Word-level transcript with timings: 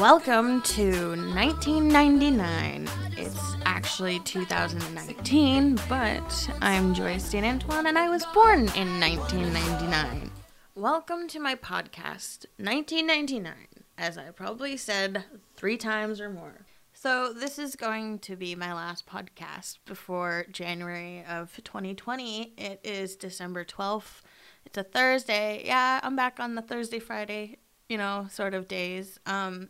Welcome 0.00 0.62
to 0.62 1.10
1999. 1.34 2.88
It's 3.18 3.38
actually 3.66 4.20
2019, 4.20 5.78
but 5.90 6.50
I'm 6.62 6.94
Joyce 6.94 7.28
Dean 7.30 7.44
Antoine 7.44 7.86
and 7.86 7.98
I 7.98 8.08
was 8.08 8.24
born 8.32 8.60
in 8.76 8.98
1999. 8.98 10.30
Welcome 10.74 11.28
to 11.28 11.38
my 11.38 11.54
podcast, 11.54 12.46
1999, 12.56 13.52
as 13.98 14.16
I 14.16 14.30
probably 14.30 14.78
said 14.78 15.24
three 15.54 15.76
times 15.76 16.18
or 16.18 16.30
more. 16.30 16.66
So, 16.94 17.34
this 17.34 17.58
is 17.58 17.76
going 17.76 18.20
to 18.20 18.36
be 18.36 18.54
my 18.54 18.72
last 18.72 19.06
podcast 19.06 19.78
before 19.84 20.46
January 20.50 21.24
of 21.28 21.54
2020. 21.62 22.54
It 22.56 22.80
is 22.82 23.16
December 23.16 23.64
12th. 23.64 24.22
It's 24.64 24.78
a 24.78 24.82
Thursday. 24.82 25.62
Yeah, 25.64 26.00
I'm 26.02 26.16
back 26.16 26.38
on 26.38 26.54
the 26.54 26.62
Thursday, 26.62 26.98
Friday, 26.98 27.58
you 27.88 27.98
know, 27.98 28.26
sort 28.30 28.54
of 28.54 28.68
days 28.68 29.18
um, 29.26 29.68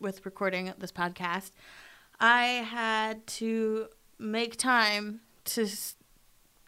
with 0.00 0.24
recording 0.24 0.72
this 0.78 0.92
podcast. 0.92 1.50
I 2.20 2.44
had 2.44 3.26
to 3.26 3.88
make 4.18 4.56
time 4.56 5.20
to 5.44 5.66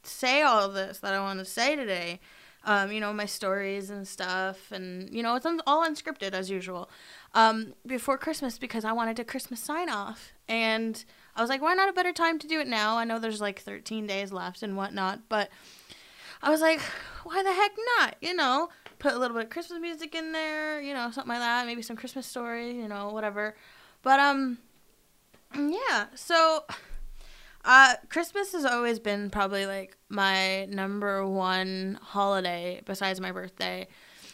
say 0.03 0.43
all 0.43 0.69
this 0.69 0.99
that 0.99 1.15
I 1.15 1.21
want 1.21 1.39
to 1.39 1.45
say 1.45 1.77
today. 1.77 2.21
Um, 2.63 2.93
you 2.93 3.01
know, 3.01 3.15
my 3.15 3.25
stories 3.25 3.89
and 3.89 4.07
stuff, 4.07 4.71
and 4.71 5.09
you 5.15 5.23
know, 5.23 5.35
it's 5.35 5.47
all 5.67 5.89
unscripted 5.89 6.33
as 6.33 6.51
usual. 6.51 6.91
Um, 7.33 7.73
before 7.87 8.19
Christmas 8.19 8.59
because 8.59 8.85
I 8.85 8.93
wanted 8.93 9.19
a 9.19 9.25
Christmas 9.25 9.61
sign 9.61 9.89
off, 9.89 10.33
and 10.47 11.03
I 11.35 11.41
was 11.41 11.49
like, 11.49 11.63
why 11.63 11.73
not 11.73 11.89
a 11.89 11.95
better 11.95 12.13
time 12.13 12.39
to 12.39 12.47
do 12.47 12.61
it 12.61 12.67
now? 12.67 12.99
I 12.99 13.05
know 13.05 13.19
there's 13.19 13.41
like 13.41 13.61
13 13.61 14.07
days 14.07 14.31
left 14.31 14.63
and 14.63 14.77
whatnot, 14.77 15.21
but 15.31 15.49
I 16.43 16.51
was 16.51 16.61
like, 16.61 16.81
why 17.25 17.43
the 17.43 17.53
heck 17.53 17.73
not? 17.99 18.17
You 18.21 18.35
know, 18.35 18.69
put 18.99 19.13
a 19.13 19.19
little 19.19 19.37
bit 19.37 19.45
of 19.45 19.51
Christmas 19.51 19.81
music 19.81 20.15
in 20.15 20.33
there, 20.33 20.81
you 20.81 20.95
know, 20.95 21.11
something 21.11 21.29
like 21.29 21.41
that, 21.41 21.67
maybe 21.67 21.83
some 21.83 21.97
Christmas 21.97 22.27
story, 22.27 22.73
you 22.73 22.89
know, 22.89 23.11
whatever. 23.11 23.57
But 24.03 24.21
um, 24.21 24.59
yeah, 25.55 26.07
so 26.15 26.65
uh, 27.65 27.95
Christmas 28.09 28.53
has 28.53 28.65
always 28.65 28.99
been 28.99 29.31
probably 29.31 29.67
like 29.67 29.97
my 30.09 30.65
number 30.67 31.27
one 31.27 31.99
holiday 32.03 32.81
besides 32.85 33.21
my 33.21 33.33
birthday. 33.33 33.87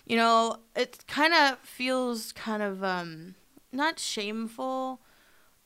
You 0.07 0.17
know, 0.17 0.59
it 0.77 1.05
kind 1.09 1.35
of 1.35 1.59
feels 1.61 2.33
kind 2.33 2.63
of 2.63 2.85
um 2.85 3.35
not 3.73 3.99
shameful, 3.99 5.01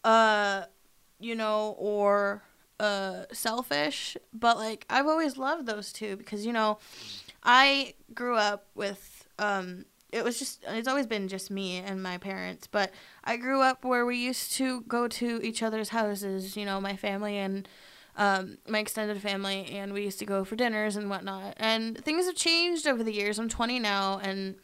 uh, 0.04 0.64
you 1.18 1.34
know, 1.34 1.74
or 1.78 2.42
uh 2.80 3.26
selfish, 3.32 4.16
but 4.32 4.56
like 4.56 4.86
I've 4.90 5.06
always 5.06 5.36
loved 5.36 5.66
those 5.66 5.92
two 5.92 6.16
because 6.16 6.46
you 6.46 6.52
know, 6.52 6.78
I 7.42 7.94
grew 8.14 8.36
up 8.36 8.66
with 8.74 9.28
um 9.38 9.84
it 10.12 10.24
was 10.24 10.38
just 10.38 10.64
it's 10.66 10.88
always 10.88 11.06
been 11.06 11.28
just 11.28 11.50
me 11.50 11.76
and 11.78 12.02
my 12.02 12.18
parents, 12.18 12.66
but 12.66 12.90
I 13.22 13.36
grew 13.36 13.60
up 13.60 13.84
where 13.84 14.04
we 14.04 14.16
used 14.16 14.52
to 14.52 14.80
go 14.82 15.06
to 15.08 15.40
each 15.42 15.62
other's 15.62 15.90
houses, 15.90 16.56
you 16.56 16.64
know, 16.64 16.80
my 16.80 16.96
family 16.96 17.36
and 17.36 17.68
um, 18.16 18.58
my 18.68 18.80
extended 18.80 19.20
family, 19.22 19.66
and 19.72 19.92
we 19.92 20.02
used 20.02 20.18
to 20.18 20.26
go 20.26 20.44
for 20.44 20.56
dinners 20.56 20.96
and 20.96 21.08
whatnot. 21.08 21.54
And 21.56 22.02
things 22.04 22.26
have 22.26 22.34
changed 22.34 22.86
over 22.86 23.02
the 23.02 23.12
years. 23.12 23.38
I'm 23.38 23.48
20 23.48 23.78
now, 23.78 24.20
and 24.22 24.56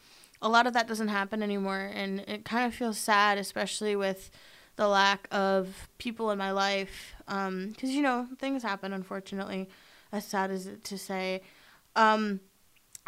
a 0.42 0.48
lot 0.48 0.66
of 0.66 0.74
that 0.74 0.88
doesn't 0.88 1.08
happen 1.08 1.42
anymore. 1.42 1.90
And 1.94 2.20
it 2.20 2.44
kind 2.44 2.66
of 2.66 2.74
feels 2.74 2.98
sad, 2.98 3.38
especially 3.38 3.96
with 3.96 4.30
the 4.76 4.88
lack 4.88 5.26
of 5.30 5.88
people 5.98 6.30
in 6.30 6.38
my 6.38 6.52
life. 6.52 7.14
Because, 7.26 7.90
you 7.90 8.02
know, 8.02 8.28
things 8.38 8.62
happen, 8.62 8.92
unfortunately, 8.92 9.68
as 10.12 10.24
sad 10.24 10.50
as 10.50 10.66
it 10.66 10.84
to 10.84 10.98
say. 10.98 11.42
Um, 11.96 12.40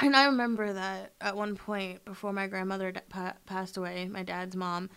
and 0.01 0.17
I 0.17 0.27
remember 0.27 0.73
that 0.73 1.13
at 1.21 1.37
one 1.37 1.57
point 1.57 2.05
before 2.05 2.33
my 2.33 2.47
grandmother 2.47 2.93
pa- 3.09 3.35
passed 3.47 3.77
away, 3.77 4.09
my 4.09 4.23
dad's 4.23 4.57
mom, 4.57 4.91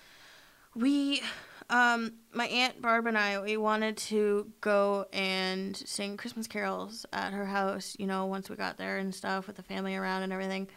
we, 0.76 1.22
um, 1.70 2.14
my 2.34 2.46
aunt 2.48 2.82
Barb 2.82 3.08
and 3.08 3.18
I, 3.18 3.42
we 3.42 3.58
wanted 3.58 3.98
to 3.98 4.52
go 4.62 5.08
and 5.12 5.76
sing 5.76 6.18
Christmas 6.18 6.48
carols 6.48 7.06
at 7.12 7.34
her 7.34 7.46
house. 7.46 7.96
You 8.00 8.08
know, 8.08 8.26
once 8.28 8.50
we 8.50 8.56
got 8.56 8.78
there 8.78 8.98
and 8.98 9.14
stuff 9.14 9.48
with 9.48 9.56
the 9.58 9.64
family 9.64 9.96
around 9.96 10.24
and 10.24 10.32
everything. 10.32 10.68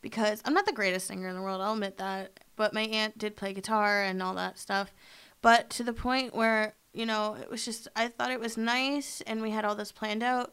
Because 0.00 0.40
I'm 0.44 0.54
not 0.54 0.66
the 0.66 0.72
greatest 0.72 1.08
singer 1.08 1.28
in 1.28 1.34
the 1.34 1.42
world, 1.42 1.60
I'll 1.60 1.72
admit 1.72 1.98
that. 1.98 2.38
But 2.54 2.72
my 2.72 2.82
aunt 2.82 3.18
did 3.18 3.36
play 3.36 3.52
guitar 3.52 4.02
and 4.02 4.22
all 4.22 4.34
that 4.34 4.58
stuff. 4.58 4.92
But 5.42 5.70
to 5.70 5.84
the 5.84 5.92
point 5.92 6.34
where 6.34 6.74
you 6.92 7.06
know 7.06 7.36
it 7.40 7.50
was 7.50 7.64
just 7.64 7.88
I 7.94 8.08
thought 8.08 8.30
it 8.30 8.40
was 8.40 8.56
nice 8.56 9.20
and 9.26 9.42
we 9.42 9.50
had 9.50 9.64
all 9.64 9.74
this 9.74 9.92
planned 9.92 10.22
out. 10.22 10.52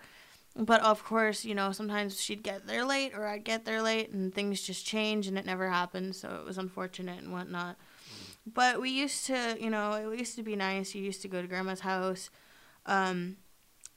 But 0.56 0.82
of 0.82 1.04
course, 1.04 1.44
you 1.46 1.56
know, 1.56 1.72
sometimes 1.72 2.22
she'd 2.22 2.44
get 2.44 2.68
there 2.68 2.86
late 2.86 3.14
or 3.16 3.26
I'd 3.26 3.44
get 3.44 3.66
there 3.66 3.82
late 3.82 4.12
and 4.12 4.34
things 4.34 4.62
just 4.62 4.86
change 4.86 5.28
and 5.28 5.38
it 5.38 5.48
never 5.48 5.68
happened. 5.68 6.16
So 6.16 6.36
it 6.36 6.46
was 6.46 6.60
unfortunate 6.60 7.24
and 7.24 7.32
whatnot. 7.32 7.76
But 8.46 8.80
we 8.80 8.92
used 8.92 9.26
to, 9.28 9.58
you 9.60 9.70
know, 9.70 9.94
it 9.94 10.20
used 10.20 10.36
to 10.36 10.44
be 10.44 10.56
nice. 10.56 10.94
You 10.94 11.02
used 11.02 11.22
to 11.24 11.28
go 11.28 11.42
to 11.42 11.48
grandma's 11.48 11.80
house, 11.80 12.30
um, 12.86 13.38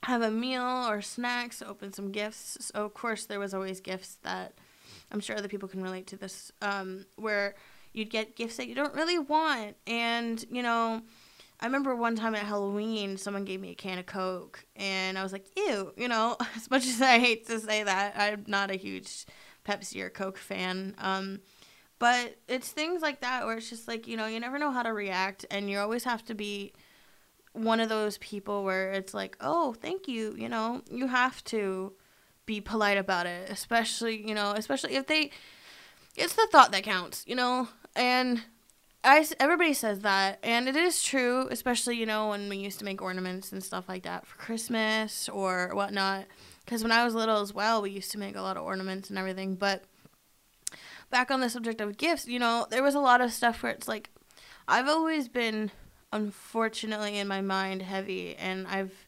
have 0.05 0.23
a 0.23 0.31
meal 0.31 0.63
or 0.63 1.03
snacks, 1.03 1.61
open 1.61 1.93
some 1.93 2.11
gifts. 2.11 2.57
So 2.61 2.85
of 2.85 2.95
course, 2.95 3.27
there 3.27 3.41
was 3.41 3.53
always 3.53 3.81
gifts 3.81 4.17
that 4.23 4.55
I'm 5.11 5.21
sure 5.21 5.37
other 5.37 5.49
people 5.49 5.69
can 5.69 5.83
relate 5.83 6.07
to 6.09 6.17
this, 6.17 6.53
um, 6.63 7.07
where 7.17 7.55
you'd 7.97 8.11
get 8.11 8.37
gifts 8.37 8.59
that 8.59 8.69
you 8.69 8.75
don't 8.75 8.95
really 8.95 9.19
want. 9.19 9.77
And, 9.87 10.45
you 10.51 10.63
know, 10.63 11.03
I 11.59 11.65
remember 11.65 11.97
one 11.97 12.15
time 12.15 12.35
at 12.35 12.45
Halloween, 12.45 13.17
someone 13.17 13.47
gave 13.47 13.61
me 13.61 13.71
a 13.71 13.75
can 13.75 13.99
of 13.99 14.05
Coke, 14.05 14.65
and 14.77 15.19
I 15.19 15.23
was 15.23 15.33
like, 15.33 15.47
ew, 15.57 15.93
you 15.97 16.07
know, 16.07 16.37
as 16.57 16.71
much 16.71 16.87
as 16.87 17.01
I 17.01 17.19
hate 17.19 17.47
to 17.47 17.59
say 17.59 17.83
that, 17.83 18.15
I'm 18.17 18.45
not 18.47 18.71
a 18.71 18.77
huge 18.77 19.25
Pepsi 19.67 20.03
or 20.03 20.11
Coke 20.11 20.37
fan. 20.37 20.95
Um, 20.99 21.41
but 21.99 22.37
it's 22.47 22.69
things 22.69 23.01
like 23.01 23.23
that 23.23 23.47
where 23.47 23.57
it's 23.57 23.71
just 23.71 23.89
like, 23.89 24.07
you 24.07 24.19
know, 24.19 24.27
you 24.27 24.39
never 24.39 24.59
know 24.59 24.71
how 24.71 24.83
to 24.83 24.93
react, 24.93 25.47
and 25.51 25.71
you 25.71 25.79
always 25.79 26.05
have 26.05 26.23
to 26.27 26.35
be 26.35 26.73
one 27.55 27.81
of 27.81 27.89
those 27.89 28.19
people 28.19 28.63
where 28.63 28.93
it's 28.93 29.15
like, 29.15 29.39
oh, 29.41 29.73
thank 29.73 30.07
you, 30.07 30.35
you 30.37 30.51
know, 30.51 30.83
you 30.91 31.07
have 31.07 31.43
to 31.45 31.95
be 32.45 32.61
polite 32.61 32.99
about 32.99 33.25
it, 33.25 33.49
especially, 33.49 34.29
you 34.29 34.35
know, 34.35 34.53
especially 34.53 34.95
if 34.95 35.07
they, 35.07 35.31
it's 36.17 36.35
the 36.35 36.47
thought 36.53 36.71
that 36.73 36.83
counts, 36.83 37.25
you 37.27 37.35
know, 37.35 37.69
and 37.97 38.43
I, 39.03 39.27
everybody 39.39 39.73
says 39.73 40.01
that, 40.01 40.39
and 40.43 40.69
it 40.69 40.77
is 40.77 41.03
true, 41.03 41.49
especially, 41.51 41.97
you 41.97 42.07
know, 42.07 42.31
when 42.31 42.49
we 42.49 42.57
used 42.57 42.79
to 42.81 42.85
make 42.85 43.01
ornaments 43.01 43.53
and 43.53 43.63
stuff 43.63 43.89
like 43.89 44.03
that 44.03 44.27
for 44.27 44.37
Christmas 44.37 45.29
or 45.29 45.71
whatnot. 45.75 46.25
Because 46.65 46.83
when 46.83 46.91
I 46.91 47.05
was 47.05 47.15
little 47.15 47.41
as 47.41 47.55
well, 47.55 47.81
we 47.81 47.91
used 47.91 48.11
to 48.13 48.19
make 48.19 48.35
a 48.35 48.43
lot 48.43 48.57
of 48.57 48.65
ornaments 48.65 49.09
and 49.09 49.19
everything. 49.19 49.55
But 49.55 49.85
back 51.11 51.31
on 51.31 51.41
the 51.41 51.49
subject 51.49 51.81
of 51.81 51.97
gifts, 51.97 52.27
you 52.27 52.41
know, 52.41 52.67
there 52.69 52.83
was 52.83 52.97
a 52.97 53.01
lot 53.01 53.21
of 53.21 53.33
stuff 53.33 53.63
where 53.63 53.71
it's 53.71 53.87
like, 53.87 54.11
I've 54.67 54.89
always 54.89 55.29
been, 55.29 55.71
unfortunately, 56.13 57.19
in 57.19 57.29
my 57.29 57.41
mind, 57.41 57.83
heavy, 57.83 58.35
and 58.35 58.67
I've, 58.67 59.07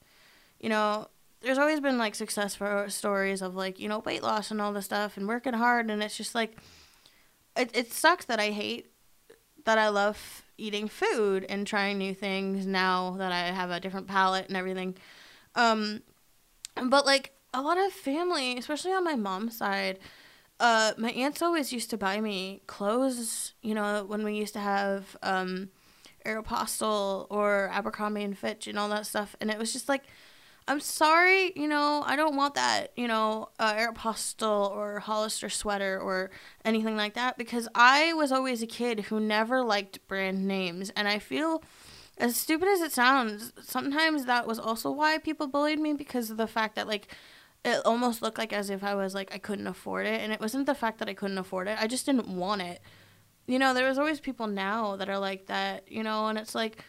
you 0.61 0.69
know, 0.69 1.09
there's 1.41 1.59
always 1.59 1.81
been 1.81 1.99
like 1.99 2.15
success 2.15 2.55
for 2.55 2.89
stories 2.89 3.43
of 3.43 3.57
like, 3.57 3.81
you 3.81 3.89
know, 3.89 3.99
weight 3.99 4.23
loss 4.23 4.53
and 4.53 4.61
all 4.61 4.73
this 4.73 4.85
stuff 4.85 5.17
and 5.17 5.27
working 5.27 5.55
hard, 5.55 5.91
and 5.91 6.01
it's 6.05 6.17
just 6.17 6.37
like, 6.37 6.57
it, 7.59 7.71
it 7.75 7.93
sucks 7.93 8.25
that 8.27 8.41
I 8.41 8.51
hate 8.51 8.91
that 9.65 9.79
I 9.79 9.89
love 9.89 10.45
eating 10.57 10.89
food 10.89 11.45
and 11.49 11.67
trying 11.67 11.99
new 11.99 12.15
things 12.15 12.67
now 12.67 13.17
that 13.19 13.33
I 13.33 13.53
have 13.53 13.71
a 13.71 13.81
different 13.81 14.07
palate 14.07 14.49
and 14.49 14.57
everything. 14.57 14.97
Um, 15.55 16.03
but 16.83 17.05
like 17.05 17.33
a 17.53 17.61
lot 17.61 17.77
of 17.79 17.93
family, 17.93 18.57
especially 18.57 18.93
on 18.93 19.05
my 19.05 19.17
mom's 19.17 19.59
side, 19.59 19.99
uh, 20.61 20.93
my 20.97 21.11
aunts 21.11 21.43
always 21.43 21.73
used 21.73 21.91
to 21.91 21.97
buy 21.99 22.21
me 22.21 22.63
clothes. 22.67 23.53
You 23.63 23.75
know, 23.75 24.05
when 24.07 24.25
we 24.25 24.35
used 24.35 24.55
to 24.55 24.61
have 24.61 25.17
um, 25.23 25.71
Aeropostale 26.25 27.27
or 27.31 27.69
Abercrombie 27.73 28.25
and 28.25 28.39
Fitch 28.39 28.67
and 28.67 28.79
all 28.79 28.89
that 28.89 29.07
stuff, 29.07 29.37
and 29.41 29.51
it 29.51 29.59
was 29.59 29.73
just 29.73 29.89
like. 29.89 30.05
I'm 30.69 30.81
sorry, 30.81 31.53
you 31.57 31.67
know, 31.67 32.03
I 32.05 32.15
don't 32.15 32.37
want 32.37 32.55
that, 32.57 32.93
you 32.95 33.09
know, 33.09 33.49
uh, 33.59 33.73
Aeropostale 33.73 34.71
or 34.71 35.01
Hollister 35.01 35.49
sweater 35.49 35.99
or 35.99 36.31
anything 36.63 36.95
like 36.95 37.15
that 37.15 37.39
because 37.39 37.69
I 37.75 38.13
was 38.13 38.31
always 38.31 38.61
a 38.61 38.67
kid 38.67 39.01
who 39.01 39.19
never 39.19 39.63
liked 39.63 40.07
brand 40.09 40.47
names. 40.47 40.91
And 40.91 41.09
I 41.09 41.21
feel, 41.21 41.63
as 42.19 42.37
stupid 42.37 42.69
as 42.69 42.83
it 42.83 42.93
sounds, 42.93 43.55
sometimes 43.63 44.27
that 44.27 44.47
was 44.47 44.59
also 44.59 44.91
why 44.91 45.17
people 45.17 45.47
bullied 45.47 45.79
me 45.81 45.95
because 45.95 46.31
of 46.31 46.37
the 46.37 46.47
fact 46.47 46.77
that, 46.77 46.87
like, 46.87 47.17
it 47.65 47.81
almost 47.87 48.21
looked 48.21 48.37
like 48.37 48.53
as 48.53 48.69
if 48.69 48.85
I 48.85 48.95
was 48.95 49.15
like, 49.15 49.35
I 49.35 49.39
couldn't 49.39 49.67
afford 49.67 50.07
it. 50.07 50.21
And 50.21 50.35
it 50.35 50.41
wasn't 50.41 50.67
the 50.67 50.75
fact 50.75 50.99
that 50.99 51.09
I 51.09 51.15
couldn't 51.15 51.39
afford 51.39 51.69
it, 51.69 51.79
I 51.81 51.87
just 51.87 52.05
didn't 52.05 52.29
want 52.29 52.61
it. 52.61 52.83
You 53.47 53.59
know, 53.59 53.73
there 53.73 53.89
was 53.89 53.99
always 53.99 54.21
people 54.21 54.47
now 54.47 54.97
that 54.97 55.09
are 55.09 55.19
like 55.19 55.47
that, 55.47 55.91
you 55.91 56.03
know, 56.03 56.27
and 56.27 56.39
it's 56.39 56.55
like, 56.55 56.85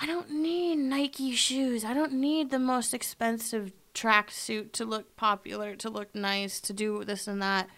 I 0.00 0.06
don't 0.06 0.30
need 0.30 0.76
Nike 0.76 1.32
shoes. 1.32 1.84
I 1.84 1.94
don't 1.94 2.12
need 2.12 2.50
the 2.50 2.58
most 2.58 2.94
expensive 2.94 3.72
tracksuit 3.94 4.72
to 4.72 4.84
look 4.84 5.16
popular, 5.16 5.74
to 5.76 5.90
look 5.90 6.14
nice, 6.14 6.60
to 6.60 6.72
do 6.72 7.04
this 7.04 7.26
and 7.26 7.42
that. 7.42 7.68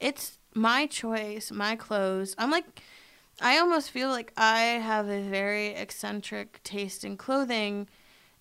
It's 0.00 0.38
my 0.54 0.86
choice, 0.86 1.52
my 1.52 1.76
clothes. 1.76 2.34
I'm 2.36 2.50
like, 2.50 2.82
I 3.40 3.58
almost 3.58 3.90
feel 3.90 4.08
like 4.08 4.32
I 4.36 4.60
have 4.60 5.08
a 5.08 5.22
very 5.22 5.68
eccentric 5.68 6.62
taste 6.64 7.04
in 7.04 7.16
clothing 7.16 7.88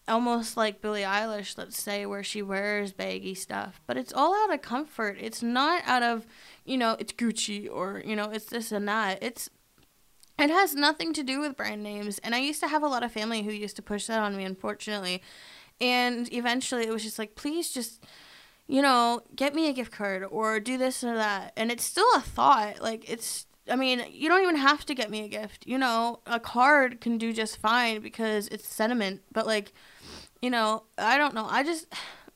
almost 0.08 0.58
like 0.58 0.82
Billie 0.82 1.02
Eilish, 1.02 1.58
let's 1.58 1.82
say, 1.82 2.06
where 2.06 2.24
she 2.24 2.42
wears 2.42 2.92
baggy 2.92 3.36
stuff, 3.36 3.82
but 3.88 3.98
it's 3.98 4.14
all 4.14 4.36
out 4.36 4.54
of 4.54 4.62
comfort. 4.62 5.18
It's 5.20 5.42
not 5.42 5.84
out 5.86 6.04
of, 6.04 6.26
you 6.66 6.78
know, 6.78 6.98
it's 7.00 7.14
Gucci 7.14 7.70
or, 7.72 8.02
you 8.06 8.16
know, 8.16 8.30
it's 8.32 8.46
this 8.46 8.72
and 8.72 8.88
that. 8.88 9.22
It's 9.22 9.50
it 10.42 10.50
has 10.50 10.76
nothing 10.76 11.14
to 11.14 11.24
do 11.24 11.40
with 11.40 11.58
brand 11.58 11.84
names. 11.84 12.20
And 12.20 12.34
I 12.36 12.40
used 12.40 12.60
to 12.62 12.68
have 12.68 12.84
a 12.84 12.88
lot 12.88 13.04
of 13.04 13.12
family 13.12 13.44
who 13.44 13.52
used 13.52 13.76
to 13.78 13.82
push 13.82 14.08
that 14.08 14.20
on 14.20 14.36
me, 14.36 14.44
unfortunately. 14.44 15.22
And 15.80 16.32
eventually 16.34 16.86
it 16.86 16.92
was 16.92 17.04
just 17.04 17.20
like, 17.20 17.36
please 17.36 17.72
just, 17.72 18.04
you 18.68 18.82
know, 18.82 19.22
get 19.36 19.56
me 19.56 19.70
a 19.70 19.74
gift 19.74 19.92
card 19.92 20.24
or 20.30 20.60
do 20.60 20.78
this 20.78 21.04
or 21.04 21.16
that. 21.16 21.54
And 21.58 21.72
it's 21.72 21.84
still 21.84 22.08
a 22.16 22.22
thought. 22.22 22.82
Like, 22.82 23.10
it's, 23.10 23.46
I 23.70 23.76
mean, 23.76 24.04
you 24.10 24.30
don't 24.30 24.44
even 24.44 24.58
have 24.58 24.86
to 24.86 24.96
get 24.96 25.10
me 25.10 25.26
a 25.26 25.28
gift. 25.28 25.66
You 25.66 25.78
know, 25.78 26.20
a 26.26 26.40
card 26.40 27.02
can 27.02 27.18
do 27.18 27.34
just 27.34 27.58
fine 27.58 28.02
because 28.02 28.48
it's 28.48 28.68
sentiment. 28.68 29.22
But, 29.32 29.48
like, 29.48 29.74
you 30.42 30.50
know, 30.50 30.84
I 30.98 31.18
don't 31.18 31.34
know. 31.34 31.48
I 31.50 31.64
just, 31.64 31.88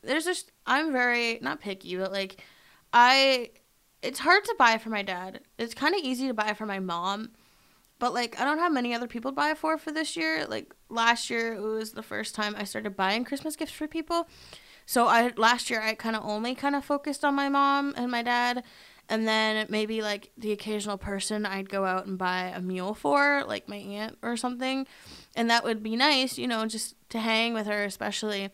there's 0.02 0.24
just, 0.24 0.52
I'm 0.66 0.92
very, 0.92 1.38
not 1.40 1.60
picky, 1.60 1.96
but 1.96 2.12
like, 2.12 2.42
I, 2.92 3.50
it's 4.02 4.20
hard 4.20 4.44
to 4.44 4.54
buy 4.58 4.78
for 4.78 4.90
my 4.90 5.02
dad. 5.02 5.40
It's 5.58 5.74
kind 5.74 5.94
of 5.94 6.00
easy 6.00 6.28
to 6.28 6.34
buy 6.34 6.54
for 6.54 6.66
my 6.66 6.78
mom 6.78 7.30
but 7.98 8.12
like 8.14 8.38
I 8.40 8.44
don't 8.44 8.58
have 8.58 8.72
many 8.72 8.94
other 8.94 9.06
people 9.06 9.30
to 9.30 9.34
buy 9.34 9.50
it 9.50 9.58
for 9.58 9.78
for 9.78 9.92
this 9.92 10.16
year. 10.16 10.46
Like 10.46 10.74
last 10.88 11.30
year, 11.30 11.54
it 11.54 11.60
was 11.60 11.92
the 11.92 12.02
first 12.02 12.34
time 12.34 12.54
I 12.56 12.64
started 12.64 12.96
buying 12.96 13.24
Christmas 13.24 13.56
gifts 13.56 13.72
for 13.72 13.86
people. 13.86 14.28
So 14.84 15.06
I 15.06 15.32
last 15.36 15.70
year 15.70 15.80
I 15.80 15.94
kind 15.94 16.16
of 16.16 16.24
only 16.24 16.54
kind 16.54 16.76
of 16.76 16.84
focused 16.84 17.24
on 17.24 17.34
my 17.34 17.48
mom 17.48 17.94
and 17.96 18.10
my 18.10 18.22
dad, 18.22 18.62
and 19.08 19.26
then 19.26 19.66
maybe 19.68 20.02
like 20.02 20.30
the 20.36 20.52
occasional 20.52 20.98
person 20.98 21.44
I'd 21.46 21.68
go 21.68 21.84
out 21.84 22.06
and 22.06 22.18
buy 22.18 22.52
a 22.54 22.60
meal 22.60 22.94
for, 22.94 23.44
like 23.46 23.68
my 23.68 23.76
aunt 23.76 24.18
or 24.22 24.36
something, 24.36 24.86
and 25.34 25.50
that 25.50 25.64
would 25.64 25.82
be 25.82 25.96
nice, 25.96 26.38
you 26.38 26.46
know, 26.46 26.66
just 26.66 26.94
to 27.10 27.18
hang 27.18 27.54
with 27.54 27.66
her, 27.66 27.84
especially. 27.84 28.50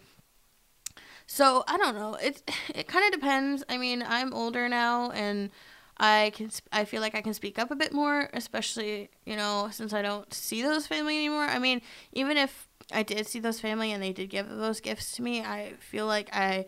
So 1.26 1.64
I 1.66 1.76
don't 1.76 1.94
know. 1.94 2.14
It 2.14 2.42
it 2.74 2.88
kind 2.88 3.04
of 3.06 3.20
depends. 3.20 3.64
I 3.68 3.78
mean, 3.78 4.04
I'm 4.06 4.32
older 4.32 4.68
now 4.68 5.10
and 5.10 5.50
I 5.98 6.32
can 6.34 6.50
I 6.72 6.84
feel 6.84 7.00
like 7.00 7.14
I 7.14 7.22
can 7.22 7.34
speak 7.34 7.58
up 7.58 7.70
a 7.70 7.76
bit 7.76 7.92
more, 7.92 8.28
especially 8.32 9.10
you 9.24 9.36
know 9.36 9.68
since 9.70 9.92
I 9.92 10.02
don't 10.02 10.32
see 10.32 10.62
those 10.62 10.86
family 10.86 11.16
anymore. 11.16 11.44
I 11.44 11.58
mean, 11.58 11.80
even 12.12 12.36
if 12.36 12.68
I 12.92 13.02
did 13.02 13.26
see 13.26 13.40
those 13.40 13.60
family 13.60 13.92
and 13.92 14.02
they 14.02 14.12
did 14.12 14.30
give 14.30 14.48
those 14.48 14.80
gifts 14.80 15.12
to 15.12 15.22
me, 15.22 15.42
I 15.42 15.74
feel 15.80 16.06
like 16.06 16.28
I 16.32 16.66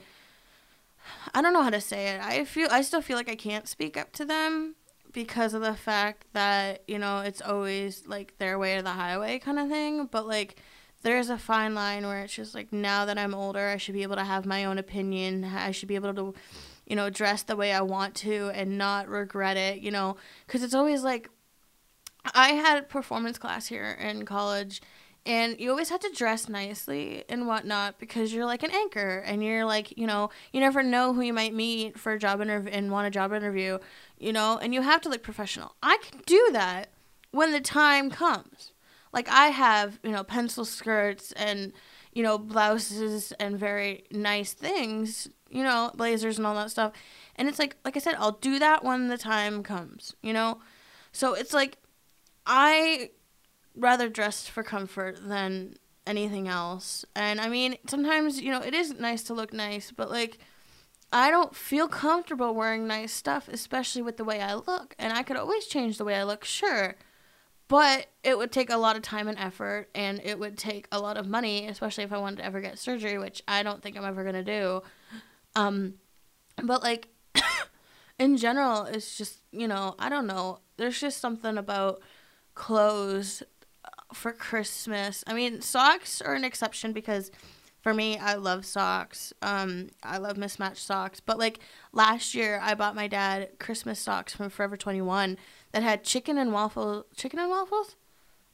I 1.34 1.42
don't 1.42 1.52
know 1.52 1.62
how 1.62 1.70
to 1.70 1.80
say 1.80 2.08
it. 2.08 2.20
I 2.20 2.44
feel 2.44 2.68
I 2.70 2.82
still 2.82 3.02
feel 3.02 3.16
like 3.16 3.28
I 3.30 3.34
can't 3.36 3.68
speak 3.68 3.96
up 3.96 4.12
to 4.14 4.24
them 4.24 4.76
because 5.12 5.54
of 5.54 5.62
the 5.62 5.74
fact 5.74 6.26
that 6.32 6.82
you 6.86 6.98
know 6.98 7.20
it's 7.20 7.40
always 7.42 8.06
like 8.06 8.36
their 8.38 8.58
way 8.58 8.76
or 8.76 8.82
the 8.82 8.90
highway 8.90 9.38
kind 9.38 9.58
of 9.58 9.68
thing. 9.68 10.06
But 10.06 10.26
like 10.26 10.56
there's 11.02 11.28
a 11.28 11.38
fine 11.38 11.74
line 11.74 12.06
where 12.06 12.22
it's 12.22 12.34
just 12.34 12.54
like 12.54 12.72
now 12.72 13.04
that 13.04 13.18
I'm 13.18 13.34
older, 13.34 13.68
I 13.68 13.76
should 13.76 13.94
be 13.94 14.02
able 14.02 14.16
to 14.16 14.24
have 14.24 14.46
my 14.46 14.64
own 14.64 14.78
opinion. 14.78 15.44
I 15.44 15.70
should 15.70 15.88
be 15.88 15.96
able 15.96 16.14
to 16.14 16.34
you 16.86 16.96
know, 16.96 17.10
dress 17.10 17.42
the 17.42 17.56
way 17.56 17.72
I 17.72 17.80
want 17.80 18.14
to 18.16 18.50
and 18.54 18.78
not 18.78 19.08
regret 19.08 19.56
it, 19.56 19.80
you 19.80 19.90
know, 19.90 20.16
because 20.46 20.62
it's 20.62 20.74
always 20.74 21.02
like 21.02 21.30
I 22.34 22.50
had 22.50 22.88
performance 22.88 23.38
class 23.38 23.66
here 23.66 23.96
in 24.00 24.24
college 24.24 24.80
and 25.26 25.58
you 25.58 25.70
always 25.70 25.88
had 25.88 26.00
to 26.02 26.10
dress 26.10 26.48
nicely 26.48 27.24
and 27.28 27.46
whatnot 27.46 27.98
because 27.98 28.32
you're 28.32 28.44
like 28.44 28.62
an 28.62 28.70
anchor 28.70 29.22
and 29.26 29.42
you're 29.42 29.64
like 29.64 29.96
you 29.96 30.06
know 30.06 30.30
you 30.52 30.60
never 30.60 30.82
know 30.82 31.12
who 31.12 31.22
you 31.22 31.32
might 31.32 31.54
meet 31.54 31.98
for 31.98 32.12
a 32.12 32.18
job 32.18 32.40
interview 32.40 32.70
and 32.70 32.90
want 32.90 33.06
a 33.06 33.10
job 33.10 33.32
interview 33.32 33.78
you 34.18 34.32
know 34.32 34.58
and 34.58 34.74
you 34.74 34.82
have 34.82 35.00
to 35.02 35.08
look 35.08 35.22
professional. 35.22 35.74
I 35.82 35.98
can 36.02 36.20
do 36.26 36.50
that 36.52 36.90
when 37.30 37.52
the 37.52 37.60
time 37.60 38.10
comes. 38.10 38.72
Like 39.12 39.28
i 39.28 39.46
have 39.48 39.98
you 40.02 40.10
know 40.10 40.24
pencil 40.24 40.64
skirts 40.64 41.32
and 41.32 41.72
you 42.14 42.22
know 42.22 42.38
blouses 42.38 43.32
and 43.32 43.58
very 43.58 44.04
nice 44.10 44.54
things 44.54 45.28
you 45.54 45.62
know, 45.62 45.92
blazers 45.94 46.36
and 46.36 46.46
all 46.46 46.56
that 46.56 46.70
stuff. 46.70 46.92
And 47.36 47.48
it's 47.48 47.60
like, 47.60 47.76
like 47.84 47.96
I 47.96 48.00
said, 48.00 48.16
I'll 48.18 48.32
do 48.32 48.58
that 48.58 48.84
when 48.84 49.06
the 49.06 49.16
time 49.16 49.62
comes, 49.62 50.14
you 50.20 50.32
know? 50.32 50.58
So 51.12 51.34
it's 51.34 51.54
like, 51.54 51.78
I 52.44 53.10
rather 53.76 54.08
dress 54.08 54.48
for 54.48 54.64
comfort 54.64 55.20
than 55.26 55.76
anything 56.08 56.48
else. 56.48 57.04
And 57.14 57.40
I 57.40 57.48
mean, 57.48 57.76
sometimes, 57.86 58.40
you 58.40 58.50
know, 58.50 58.60
it 58.60 58.74
is 58.74 58.94
nice 58.94 59.22
to 59.24 59.34
look 59.34 59.52
nice, 59.52 59.92
but 59.92 60.10
like, 60.10 60.38
I 61.12 61.30
don't 61.30 61.54
feel 61.54 61.86
comfortable 61.86 62.52
wearing 62.52 62.88
nice 62.88 63.12
stuff, 63.12 63.48
especially 63.48 64.02
with 64.02 64.16
the 64.16 64.24
way 64.24 64.40
I 64.40 64.54
look. 64.54 64.96
And 64.98 65.12
I 65.12 65.22
could 65.22 65.36
always 65.36 65.66
change 65.66 65.98
the 65.98 66.04
way 66.04 66.16
I 66.16 66.24
look, 66.24 66.44
sure. 66.44 66.96
But 67.66 68.06
it 68.22 68.36
would 68.36 68.52
take 68.52 68.70
a 68.70 68.76
lot 68.76 68.96
of 68.96 69.02
time 69.02 69.26
and 69.26 69.38
effort, 69.38 69.88
and 69.94 70.20
it 70.22 70.38
would 70.38 70.58
take 70.58 70.86
a 70.92 71.00
lot 71.00 71.16
of 71.16 71.26
money, 71.26 71.66
especially 71.66 72.04
if 72.04 72.12
I 72.12 72.18
wanted 72.18 72.36
to 72.36 72.44
ever 72.44 72.60
get 72.60 72.78
surgery, 72.78 73.18
which 73.18 73.42
I 73.48 73.62
don't 73.62 73.82
think 73.82 73.96
I'm 73.96 74.04
ever 74.04 74.22
going 74.22 74.34
to 74.34 74.44
do. 74.44 74.82
Um, 75.56 75.94
but 76.62 76.82
like 76.82 77.08
in 78.18 78.36
general, 78.36 78.84
it's 78.84 79.16
just 79.16 79.38
you 79.50 79.66
know 79.66 79.94
I 79.98 80.08
don't 80.08 80.26
know. 80.26 80.60
There's 80.76 81.00
just 81.00 81.20
something 81.20 81.56
about 81.56 82.02
clothes 82.54 83.42
uh, 83.84 83.88
for 84.12 84.32
Christmas. 84.32 85.24
I 85.26 85.32
mean, 85.32 85.60
socks 85.60 86.20
are 86.20 86.34
an 86.34 86.44
exception 86.44 86.92
because 86.92 87.30
for 87.84 87.92
me, 87.92 88.16
I 88.16 88.34
love 88.34 88.64
socks. 88.64 89.34
Um, 89.42 89.90
I 90.02 90.16
love 90.16 90.38
mismatched 90.38 90.84
socks. 90.84 91.20
But 91.20 91.38
like 91.38 91.60
last 91.92 92.34
year, 92.34 92.58
I 92.62 92.74
bought 92.74 92.94
my 92.94 93.08
dad 93.08 93.58
Christmas 93.58 94.00
socks 94.00 94.34
from 94.34 94.48
Forever 94.48 94.78
21 94.78 95.36
that 95.74 95.82
had 95.82 96.04
chicken 96.04 96.38
and 96.38 96.52
waffle, 96.52 97.04
chicken 97.16 97.40
and 97.40 97.50
waffles 97.50 97.96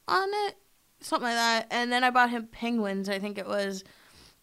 on 0.07 0.27
it, 0.47 0.55
something 1.01 1.25
like 1.25 1.35
that. 1.35 1.67
And 1.69 1.91
then 1.91 2.03
I 2.03 2.09
bought 2.09 2.31
him 2.31 2.47
penguins. 2.51 3.07
I 3.07 3.19
think 3.19 3.37
it 3.37 3.45
was 3.45 3.83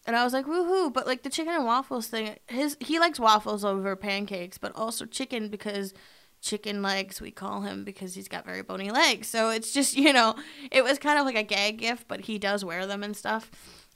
and 0.07 0.15
I 0.15 0.23
was 0.23 0.33
like, 0.33 0.47
woohoo! 0.47 0.93
But 0.93 1.07
like 1.07 1.25
the 1.25 1.29
chicken 1.29 1.53
and 1.53 1.65
waffles 1.65 2.07
thing, 2.07 2.37
his 2.47 2.77
he 2.79 3.01
likes 3.01 3.19
waffles 3.19 3.65
over 3.65 3.97
pancakes, 3.97 4.59
but 4.59 4.75
also 4.77 5.07
chicken 5.07 5.49
because 5.49 5.93
chicken 6.41 6.83
legs 6.83 7.21
we 7.21 7.33
call 7.33 7.63
him 7.63 7.83
because 7.83 8.15
he's 8.15 8.29
got 8.29 8.47
very 8.47 8.63
bony 8.63 8.93
legs. 8.93 9.27
So 9.27 9.51
it's 9.51 9.73
just 9.73 9.97
you 9.97 10.13
know, 10.13 10.37
it 10.71 10.85
was 10.85 11.01
kind 11.01 11.19
of 11.19 11.27
like 11.27 11.35
a 11.35 11.43
gag 11.43 11.79
gift, 11.79 12.07
but 12.07 12.21
he 12.23 12.39
does 12.39 12.65
wear 12.65 12.87
them 12.87 13.03
and 13.03 13.17
stuff. 13.17 13.51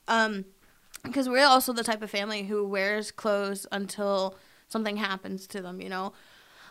Um, 0.08 0.44
because 1.04 1.28
we're 1.28 1.46
also 1.46 1.72
the 1.72 1.84
type 1.84 2.02
of 2.02 2.10
family 2.10 2.42
who 2.42 2.66
wears 2.66 3.12
clothes 3.12 3.64
until 3.70 4.36
something 4.66 4.96
happens 4.96 5.46
to 5.46 5.62
them. 5.62 5.80
You 5.80 5.88
know, 5.88 6.14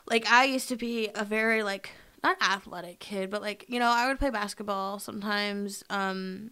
like 0.10 0.30
I 0.30 0.46
used 0.46 0.70
to 0.70 0.76
be 0.76 1.10
a 1.16 1.24
very 1.24 1.64
like 1.64 1.92
not 2.24 2.38
athletic 2.42 3.00
kid, 3.00 3.30
but 3.30 3.42
like 3.42 3.66
you 3.68 3.80
know 3.80 3.90
I 3.90 4.08
would 4.08 4.20
play 4.20 4.30
basketball 4.30 5.00
sometimes. 5.00 5.84
Um, 5.90 6.52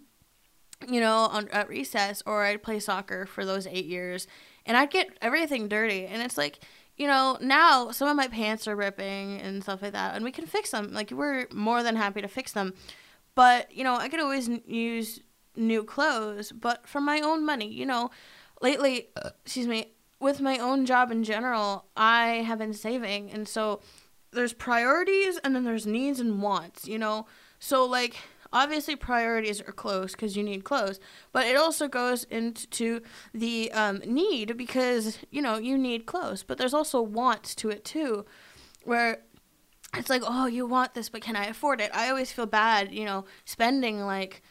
you 0.87 1.01
know, 1.01 1.27
on, 1.31 1.49
at 1.49 1.67
recess, 1.67 2.23
or 2.25 2.45
I'd 2.45 2.63
play 2.63 2.79
soccer 2.79 3.25
for 3.25 3.45
those 3.45 3.67
eight 3.67 3.85
years, 3.85 4.27
and 4.65 4.77
I'd 4.77 4.91
get 4.91 5.09
everything 5.21 5.67
dirty. 5.67 6.05
And 6.05 6.21
it's 6.21 6.37
like, 6.37 6.59
you 6.95 7.07
know, 7.07 7.37
now 7.41 7.91
some 7.91 8.07
of 8.07 8.15
my 8.15 8.27
pants 8.27 8.67
are 8.67 8.75
ripping 8.75 9.41
and 9.41 9.61
stuff 9.61 9.81
like 9.81 9.93
that, 9.93 10.15
and 10.15 10.23
we 10.23 10.31
can 10.31 10.45
fix 10.45 10.71
them. 10.71 10.93
Like, 10.93 11.11
we're 11.11 11.47
more 11.51 11.83
than 11.83 11.95
happy 11.95 12.21
to 12.21 12.27
fix 12.27 12.53
them. 12.53 12.73
But, 13.35 13.73
you 13.73 13.83
know, 13.83 13.95
I 13.95 14.09
could 14.09 14.19
always 14.19 14.49
n- 14.49 14.61
use 14.65 15.21
new 15.55 15.83
clothes, 15.83 16.51
but 16.51 16.87
for 16.87 17.01
my 17.01 17.19
own 17.21 17.45
money, 17.45 17.71
you 17.71 17.85
know, 17.85 18.09
lately, 18.61 19.09
uh, 19.17 19.31
excuse 19.43 19.67
me, 19.67 19.93
with 20.19 20.41
my 20.41 20.57
own 20.57 20.85
job 20.85 21.11
in 21.11 21.23
general, 21.23 21.85
I 21.95 22.43
have 22.45 22.59
been 22.59 22.73
saving. 22.73 23.31
And 23.31 23.47
so 23.47 23.81
there's 24.31 24.53
priorities 24.53 25.39
and 25.43 25.55
then 25.55 25.63
there's 25.63 25.87
needs 25.87 26.19
and 26.19 26.41
wants, 26.41 26.87
you 26.87 26.99
know? 26.99 27.25
So, 27.59 27.85
like, 27.85 28.15
obviously 28.51 28.95
priorities 28.95 29.61
are 29.61 29.71
close 29.71 30.13
because 30.13 30.35
you 30.35 30.43
need 30.43 30.63
clothes 30.63 30.99
but 31.31 31.45
it 31.45 31.55
also 31.55 31.87
goes 31.87 32.23
into 32.25 32.99
the 33.33 33.71
um, 33.73 34.01
need 34.05 34.57
because 34.57 35.19
you 35.29 35.41
know 35.41 35.57
you 35.57 35.77
need 35.77 36.05
clothes 36.05 36.43
but 36.43 36.57
there's 36.57 36.73
also 36.73 37.01
wants 37.01 37.53
to 37.53 37.69
it 37.69 37.85
too 37.85 38.25
where 38.83 39.19
it's 39.95 40.09
like 40.09 40.23
oh 40.25 40.47
you 40.47 40.65
want 40.65 40.93
this 40.93 41.09
but 41.09 41.21
can 41.21 41.35
i 41.35 41.45
afford 41.45 41.79
it 41.79 41.91
i 41.93 42.09
always 42.09 42.31
feel 42.31 42.45
bad 42.45 42.91
you 42.91 43.05
know 43.05 43.23
spending 43.45 44.01
like 44.01 44.41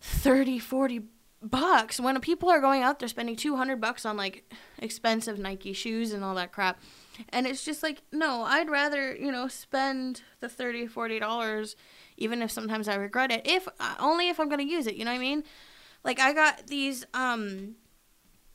30 0.00 0.58
40 0.58 1.02
bucks 1.40 2.00
when 2.00 2.20
people 2.20 2.50
are 2.50 2.60
going 2.60 2.82
out 2.82 2.98
there 2.98 3.08
spending 3.08 3.36
200 3.36 3.80
bucks 3.80 4.04
on 4.04 4.16
like 4.16 4.52
expensive 4.80 5.38
nike 5.38 5.72
shoes 5.72 6.12
and 6.12 6.24
all 6.24 6.34
that 6.34 6.50
crap 6.50 6.80
and 7.28 7.46
it's 7.46 7.64
just 7.64 7.80
like 7.80 8.02
no 8.10 8.42
i'd 8.42 8.68
rather 8.68 9.14
you 9.14 9.30
know 9.30 9.46
spend 9.46 10.22
the 10.40 10.48
30 10.48 10.88
40 10.88 11.20
dollars 11.20 11.76
even 12.18 12.42
if 12.42 12.50
sometimes 12.50 12.88
I 12.88 12.96
regret 12.96 13.30
it. 13.30 13.42
If 13.44 13.66
uh, 13.80 13.94
only 13.98 14.28
if 14.28 14.38
I'm 14.38 14.48
gonna 14.48 14.64
use 14.64 14.86
it, 14.86 14.96
you 14.96 15.04
know 15.04 15.12
what 15.12 15.18
I 15.18 15.20
mean? 15.20 15.44
Like 16.04 16.20
I 16.20 16.32
got 16.32 16.66
these 16.66 17.06
um, 17.14 17.76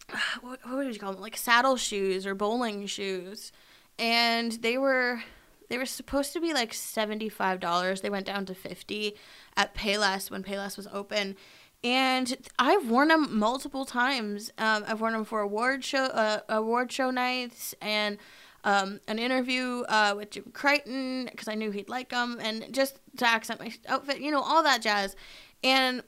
what, 0.42 0.60
what 0.64 0.76
would 0.76 0.94
you 0.94 1.00
call 1.00 1.14
them? 1.14 1.22
Like 1.22 1.38
saddle 1.38 1.78
shoes 1.78 2.28
or 2.28 2.36
bowling 2.36 2.86
shoes, 2.86 3.52
and 3.98 4.52
they 4.52 4.78
were 4.78 5.24
they 5.70 5.78
were 5.78 5.86
supposed 5.86 6.34
to 6.34 6.42
be 6.42 6.54
like 6.54 6.74
seventy 6.74 7.30
five 7.30 7.60
dollars. 7.60 8.02
They 8.02 8.10
went 8.10 8.28
down 8.28 8.46
to 8.46 8.54
fifty 8.54 9.16
at 9.56 9.74
Payless 9.74 10.30
when 10.30 10.44
Payless 10.44 10.78
was 10.78 10.88
open. 10.92 11.36
And 11.84 12.38
I've 12.58 12.90
worn 12.90 13.10
them 13.10 13.38
multiple 13.38 13.84
times. 13.86 14.52
Um, 14.58 14.86
I've 14.88 15.02
worn 15.02 15.14
them 15.14 15.26
for 15.26 15.42
award 15.42 15.84
show, 15.84 16.06
uh, 16.06 16.40
award 16.48 16.92
show 16.92 17.12
nights, 17.12 17.76
and 17.82 18.18
um, 18.64 19.02
an 19.08 19.20
interview 19.20 19.82
uh, 19.90 20.14
with 20.16 20.32
Jim 20.32 20.52
Crichton 20.54 21.28
because 21.30 21.50
I 21.50 21.56
knew 21.56 21.72
he'd 21.72 21.90
like 21.90 22.10
them, 22.10 22.38
and 22.42 22.74
just 22.74 23.00
to 23.18 23.28
accent 23.28 23.60
my 23.60 23.74
outfit, 23.88 24.22
you 24.22 24.32
know, 24.32 24.42
all 24.42 24.64
that 24.64 24.82
jazz. 24.82 25.18
And 25.62 26.04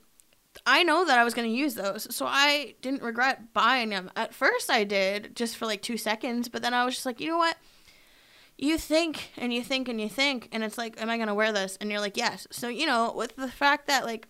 I 0.66 0.84
know 0.84 1.04
that 1.06 1.20
I 1.20 1.24
was 1.26 1.34
going 1.34 1.50
to 1.50 1.56
use 1.56 1.76
those. 1.76 2.14
So 2.16 2.26
I 2.26 2.76
didn't 2.82 3.02
regret 3.02 3.54
buying 3.54 3.90
them. 3.90 4.10
At 4.16 4.34
first 4.34 4.70
I 4.70 4.86
did 4.86 5.36
just 5.36 5.58
for 5.58 5.66
like 5.66 5.82
2 5.82 5.98
seconds, 5.98 6.48
but 6.48 6.62
then 6.62 6.74
I 6.74 6.86
was 6.86 6.96
just 6.96 7.06
like, 7.06 7.20
"You 7.20 7.28
know 7.28 7.38
what? 7.38 7.58
You 8.58 8.78
think 8.78 9.32
and 9.36 9.54
you 9.54 9.62
think 9.62 9.90
and 9.90 10.00
you 10.00 10.08
think 10.08 10.48
and 10.54 10.64
it's 10.64 10.78
like, 10.78 11.02
am 11.02 11.10
I 11.10 11.18
going 11.18 11.28
to 11.28 11.34
wear 11.34 11.52
this?" 11.52 11.78
And 11.82 11.92
you're 11.92 12.00
like, 12.00 12.16
"Yes." 12.16 12.48
So, 12.52 12.70
you 12.70 12.86
know, 12.86 13.14
with 13.14 13.36
the 13.36 13.50
fact 13.50 13.88
that 13.88 14.06
like, 14.06 14.28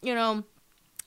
you 0.00 0.14
know, 0.14 0.44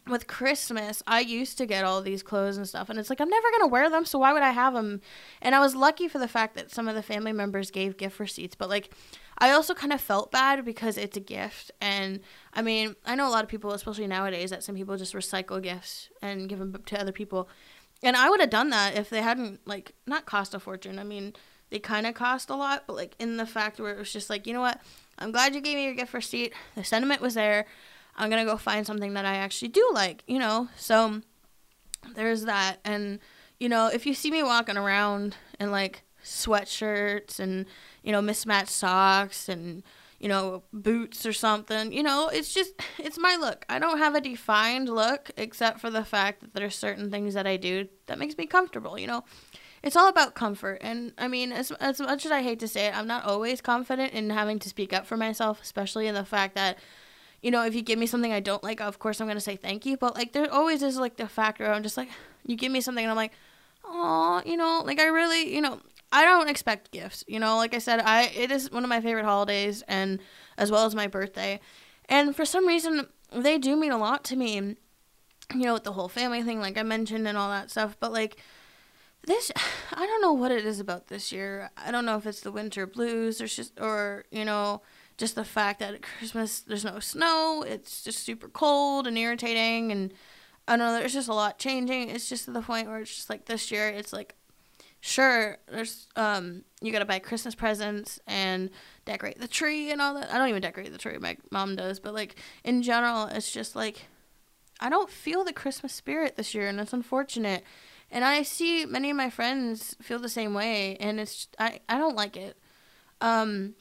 with 0.09 0.27
Christmas, 0.27 1.01
I 1.07 1.19
used 1.21 1.57
to 1.57 1.65
get 1.65 1.83
all 1.83 2.01
these 2.01 2.23
clothes 2.23 2.57
and 2.57 2.67
stuff, 2.67 2.89
and 2.89 2.99
it's 2.99 3.09
like 3.09 3.21
I'm 3.21 3.29
never 3.29 3.47
gonna 3.51 3.67
wear 3.67 3.89
them, 3.89 4.05
so 4.05 4.19
why 4.19 4.33
would 4.33 4.41
I 4.41 4.51
have 4.51 4.73
them? 4.73 5.01
And 5.41 5.55
I 5.55 5.59
was 5.59 5.75
lucky 5.75 6.07
for 6.07 6.19
the 6.19 6.27
fact 6.27 6.55
that 6.55 6.71
some 6.71 6.87
of 6.87 6.95
the 6.95 7.03
family 7.03 7.31
members 7.31 7.71
gave 7.71 7.97
gift 7.97 8.19
receipts, 8.19 8.55
but 8.55 8.69
like 8.69 8.89
I 9.37 9.51
also 9.51 9.73
kind 9.73 9.93
of 9.93 10.01
felt 10.01 10.31
bad 10.31 10.65
because 10.65 10.97
it's 10.97 11.17
a 11.17 11.21
gift, 11.21 11.71
and 11.79 12.19
I 12.53 12.61
mean 12.61 12.95
I 13.05 13.15
know 13.15 13.27
a 13.27 13.31
lot 13.31 13.43
of 13.43 13.49
people, 13.49 13.71
especially 13.71 14.07
nowadays, 14.07 14.49
that 14.49 14.63
some 14.63 14.75
people 14.75 14.97
just 14.97 15.13
recycle 15.13 15.61
gifts 15.61 16.09
and 16.21 16.49
give 16.49 16.59
them 16.59 16.75
to 16.85 16.99
other 16.99 17.11
people, 17.11 17.49
and 18.03 18.15
I 18.15 18.29
would 18.29 18.39
have 18.39 18.49
done 18.49 18.69
that 18.71 18.97
if 18.97 19.09
they 19.09 19.21
hadn't 19.21 19.61
like 19.65 19.93
not 20.05 20.25
cost 20.25 20.53
a 20.53 20.59
fortune. 20.59 20.99
I 20.99 21.03
mean 21.03 21.33
they 21.69 21.79
kind 21.79 22.07
of 22.07 22.15
cost 22.15 22.49
a 22.49 22.55
lot, 22.55 22.83
but 22.87 22.95
like 22.95 23.15
in 23.19 23.37
the 23.37 23.45
fact 23.45 23.79
where 23.79 23.93
it 23.93 23.99
was 23.99 24.11
just 24.11 24.29
like 24.29 24.47
you 24.47 24.53
know 24.53 24.61
what, 24.61 24.81
I'm 25.19 25.31
glad 25.31 25.53
you 25.53 25.61
gave 25.61 25.75
me 25.75 25.85
your 25.85 25.93
gift 25.93 26.13
receipt. 26.13 26.53
The 26.75 26.83
sentiment 26.83 27.21
was 27.21 27.35
there. 27.35 27.65
I'm 28.19 28.29
gonna 28.29 28.45
go 28.45 28.57
find 28.57 28.85
something 28.85 29.13
that 29.13 29.25
I 29.25 29.35
actually 29.35 29.69
do 29.69 29.89
like, 29.93 30.23
you 30.27 30.37
know. 30.37 30.67
So 30.75 31.21
there's 32.15 32.43
that, 32.43 32.79
and 32.83 33.19
you 33.59 33.69
know, 33.69 33.87
if 33.87 34.05
you 34.05 34.13
see 34.13 34.29
me 34.29 34.43
walking 34.43 34.77
around 34.77 35.35
in 35.59 35.71
like 35.71 36.03
sweatshirts 36.23 37.39
and 37.39 37.65
you 38.03 38.11
know 38.11 38.21
mismatched 38.21 38.69
socks 38.69 39.47
and 39.47 39.83
you 40.19 40.27
know 40.27 40.63
boots 40.73 41.25
or 41.25 41.31
something, 41.31 41.93
you 41.93 42.03
know, 42.03 42.27
it's 42.27 42.53
just 42.53 42.73
it's 42.99 43.17
my 43.17 43.37
look. 43.39 43.65
I 43.69 43.79
don't 43.79 43.99
have 43.99 44.15
a 44.15 44.21
defined 44.21 44.89
look 44.89 45.31
except 45.37 45.79
for 45.79 45.89
the 45.89 46.03
fact 46.03 46.41
that 46.41 46.53
there's 46.53 46.75
certain 46.75 47.09
things 47.09 47.33
that 47.33 47.47
I 47.47 47.55
do 47.55 47.87
that 48.07 48.19
makes 48.19 48.37
me 48.37 48.45
comfortable, 48.45 48.99
you 48.99 49.07
know. 49.07 49.23
It's 49.81 49.95
all 49.95 50.09
about 50.09 50.35
comfort, 50.35 50.79
and 50.81 51.13
I 51.17 51.29
mean, 51.29 51.53
as 51.53 51.71
as 51.71 52.01
much 52.01 52.25
as 52.25 52.33
I 52.33 52.41
hate 52.41 52.59
to 52.59 52.67
say 52.67 52.87
it, 52.87 52.97
I'm 52.97 53.07
not 53.07 53.23
always 53.23 53.61
confident 53.61 54.11
in 54.11 54.29
having 54.29 54.59
to 54.59 54.67
speak 54.67 54.91
up 54.91 55.05
for 55.05 55.15
myself, 55.15 55.61
especially 55.61 56.07
in 56.07 56.15
the 56.15 56.25
fact 56.25 56.55
that 56.55 56.79
you 57.41 57.51
know, 57.51 57.65
if 57.65 57.73
you 57.75 57.81
give 57.81 57.99
me 57.99 58.05
something 58.05 58.33
I 58.33 58.39
don't 58.39 58.63
like, 58.63 58.81
of 58.81 58.99
course 58.99 59.21
I'm 59.21 59.27
gonna 59.27 59.39
say 59.39 59.55
thank 59.55 59.85
you. 59.85 59.97
But 59.97 60.15
like, 60.15 60.33
there 60.33 60.51
always 60.51 60.83
is 60.83 60.97
like 60.97 61.17
the 61.17 61.27
factor. 61.27 61.65
I'm 61.65 61.83
just 61.83 61.97
like, 61.97 62.09
you 62.45 62.55
give 62.55 62.71
me 62.71 62.81
something, 62.81 63.03
and 63.03 63.11
I'm 63.11 63.17
like, 63.17 63.33
oh, 63.85 64.41
you 64.45 64.57
know, 64.57 64.83
like 64.85 64.99
I 64.99 65.07
really, 65.07 65.53
you 65.53 65.61
know, 65.61 65.79
I 66.11 66.23
don't 66.23 66.49
expect 66.49 66.91
gifts. 66.91 67.23
You 67.27 67.39
know, 67.39 67.57
like 67.57 67.73
I 67.73 67.79
said, 67.79 67.99
I 67.99 68.23
it 68.23 68.51
is 68.51 68.71
one 68.71 68.83
of 68.83 68.89
my 68.89 69.01
favorite 69.01 69.25
holidays, 69.25 69.83
and 69.87 70.19
as 70.57 70.71
well 70.71 70.85
as 70.85 70.95
my 70.95 71.07
birthday, 71.07 71.59
and 72.07 72.35
for 72.35 72.45
some 72.45 72.67
reason 72.67 73.07
they 73.31 73.57
do 73.57 73.75
mean 73.75 73.91
a 73.91 73.97
lot 73.97 74.23
to 74.25 74.35
me. 74.35 74.75
You 75.51 75.65
know, 75.65 75.73
with 75.73 75.83
the 75.83 75.93
whole 75.93 76.09
family 76.09 76.43
thing, 76.43 76.59
like 76.59 76.77
I 76.77 76.83
mentioned, 76.83 77.27
and 77.27 77.37
all 77.37 77.49
that 77.49 77.71
stuff. 77.71 77.97
But 77.99 78.11
like 78.11 78.37
this, 79.25 79.51
I 79.93 80.05
don't 80.05 80.21
know 80.21 80.33
what 80.33 80.51
it 80.51 80.65
is 80.65 80.79
about 80.79 81.07
this 81.07 81.31
year. 81.31 81.71
I 81.77 81.91
don't 81.91 82.05
know 82.05 82.17
if 82.17 82.25
it's 82.25 82.41
the 82.41 82.51
winter 82.51 82.85
blues 82.85 83.41
or 83.41 83.47
just 83.47 83.79
or 83.79 84.25
you 84.31 84.45
know 84.45 84.81
just 85.19 85.35
the 85.35 85.43
fact 85.43 85.79
that 85.81 85.93
at 85.93 86.01
Christmas 86.01 86.61
there's 86.61 86.85
no 86.85 86.99
snow, 86.99 87.63
it's 87.67 88.03
just 88.03 88.19
super 88.19 88.47
cold 88.47 89.05
and 89.05 89.17
irritating, 89.17 89.91
and 89.91 90.13
I 90.67 90.77
don't 90.77 90.79
know 90.79 90.93
there's 90.93 91.13
just 91.13 91.27
a 91.27 91.33
lot 91.33 91.59
changing. 91.59 92.09
It's 92.09 92.29
just 92.29 92.45
to 92.45 92.51
the 92.51 92.61
point 92.61 92.87
where 92.87 92.99
it's 92.99 93.13
just 93.13 93.29
like 93.29 93.45
this 93.45 93.69
year, 93.69 93.89
it's 93.89 94.13
like, 94.13 94.35
sure, 95.01 95.57
there's 95.67 96.07
um 96.15 96.63
you 96.81 96.93
gotta 96.93 97.05
buy 97.05 97.19
Christmas 97.19 97.53
presents 97.53 98.19
and 98.27 98.69
decorate 99.03 99.39
the 99.39 99.47
tree 99.47 99.91
and 99.91 100.01
all 100.01 100.13
that. 100.13 100.33
I 100.33 100.37
don't 100.37 100.47
even 100.47 100.61
decorate 100.61 100.91
the 100.91 100.97
tree, 100.97 101.17
my 101.17 101.35
mom 101.51 101.75
does, 101.75 101.99
but 101.99 102.13
like 102.13 102.37
in 102.63 102.81
general, 102.81 103.25
it's 103.25 103.51
just 103.51 103.75
like 103.75 104.07
I 104.79 104.89
don't 104.89 105.09
feel 105.09 105.43
the 105.43 105.51
Christmas 105.51 105.93
spirit 105.93 106.37
this 106.37 106.55
year, 106.55 106.69
and 106.69 106.79
it's 106.79 106.93
unfortunate. 106.93 107.63
And 108.09 108.23
I 108.23 108.43
see 108.43 108.85
many 108.85 109.11
of 109.11 109.17
my 109.17 109.29
friends 109.29 109.97
feel 110.01 110.17
the 110.17 110.29
same 110.29 110.53
way, 110.53 110.95
and 111.01 111.19
it's 111.19 111.49
I 111.59 111.81
I 111.89 111.97
don't 111.97 112.15
like 112.15 112.37
it. 112.37 112.57
Um, 113.19 113.75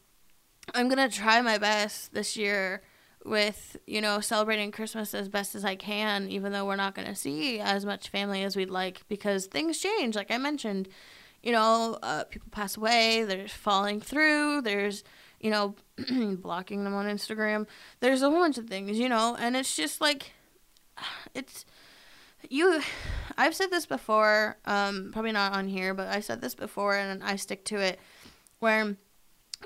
I'm 0.75 0.89
gonna 0.89 1.09
try 1.09 1.41
my 1.41 1.59
best 1.59 2.13
this 2.13 2.37
year 2.37 2.83
with 3.25 3.77
you 3.87 4.01
know 4.01 4.21
celebrating 4.21 4.71
Christmas 4.71 5.15
as 5.15 5.29
best 5.29 5.55
as 5.55 5.65
I 5.65 5.77
can, 5.77 6.29
even 6.29 6.53
though 6.53 6.67
we're 6.67 6.77
not 6.77 6.95
gonna 6.95 7.15
see 7.15 7.61
as 7.61 7.85
much 7.85 8.09
family 8.09 8.43
as 8.43 8.57
we'd 8.57 8.71
like 8.71 9.03
because 9.09 9.47
things 9.47 9.79
change. 9.79 10.15
Like 10.15 10.31
I 10.31 10.39
mentioned, 10.39 10.89
you 11.43 11.53
know, 11.53 11.99
uh, 12.03 12.25
people 12.25 12.49
pass 12.51 12.77
away. 12.77 13.25
There's 13.25 13.53
falling 13.53 14.01
through. 14.01 14.63
There's 14.63 15.05
you 15.41 15.51
know 15.51 15.75
blocking 16.37 16.85
them 16.85 16.95
on 16.95 17.07
Instagram. 17.07 17.67
There's 18.01 18.23
a 18.23 18.31
whole 18.31 18.41
bunch 18.41 18.59
of 18.59 18.67
things, 18.67 18.99
you 18.99 19.09
know, 19.09 19.37
and 19.39 19.57
it's 19.57 19.77
just 19.77 20.01
like 20.01 20.33
it's 21.35 21.65
you 22.49 22.81
I've 23.37 23.55
said 23.55 23.71
this 23.71 23.87
before, 23.87 24.57
um, 24.65 25.11
probably 25.13 25.33
not 25.33 25.53
on 25.53 25.69
here, 25.69 25.95
but 25.95 26.09
I 26.09 26.21
said 26.21 26.41
this 26.41 26.55
before 26.55 26.97
and 26.97 27.23
I 27.23 27.37
stick 27.37 27.65
to 27.67 27.79
it 27.79 27.99
where 28.59 28.97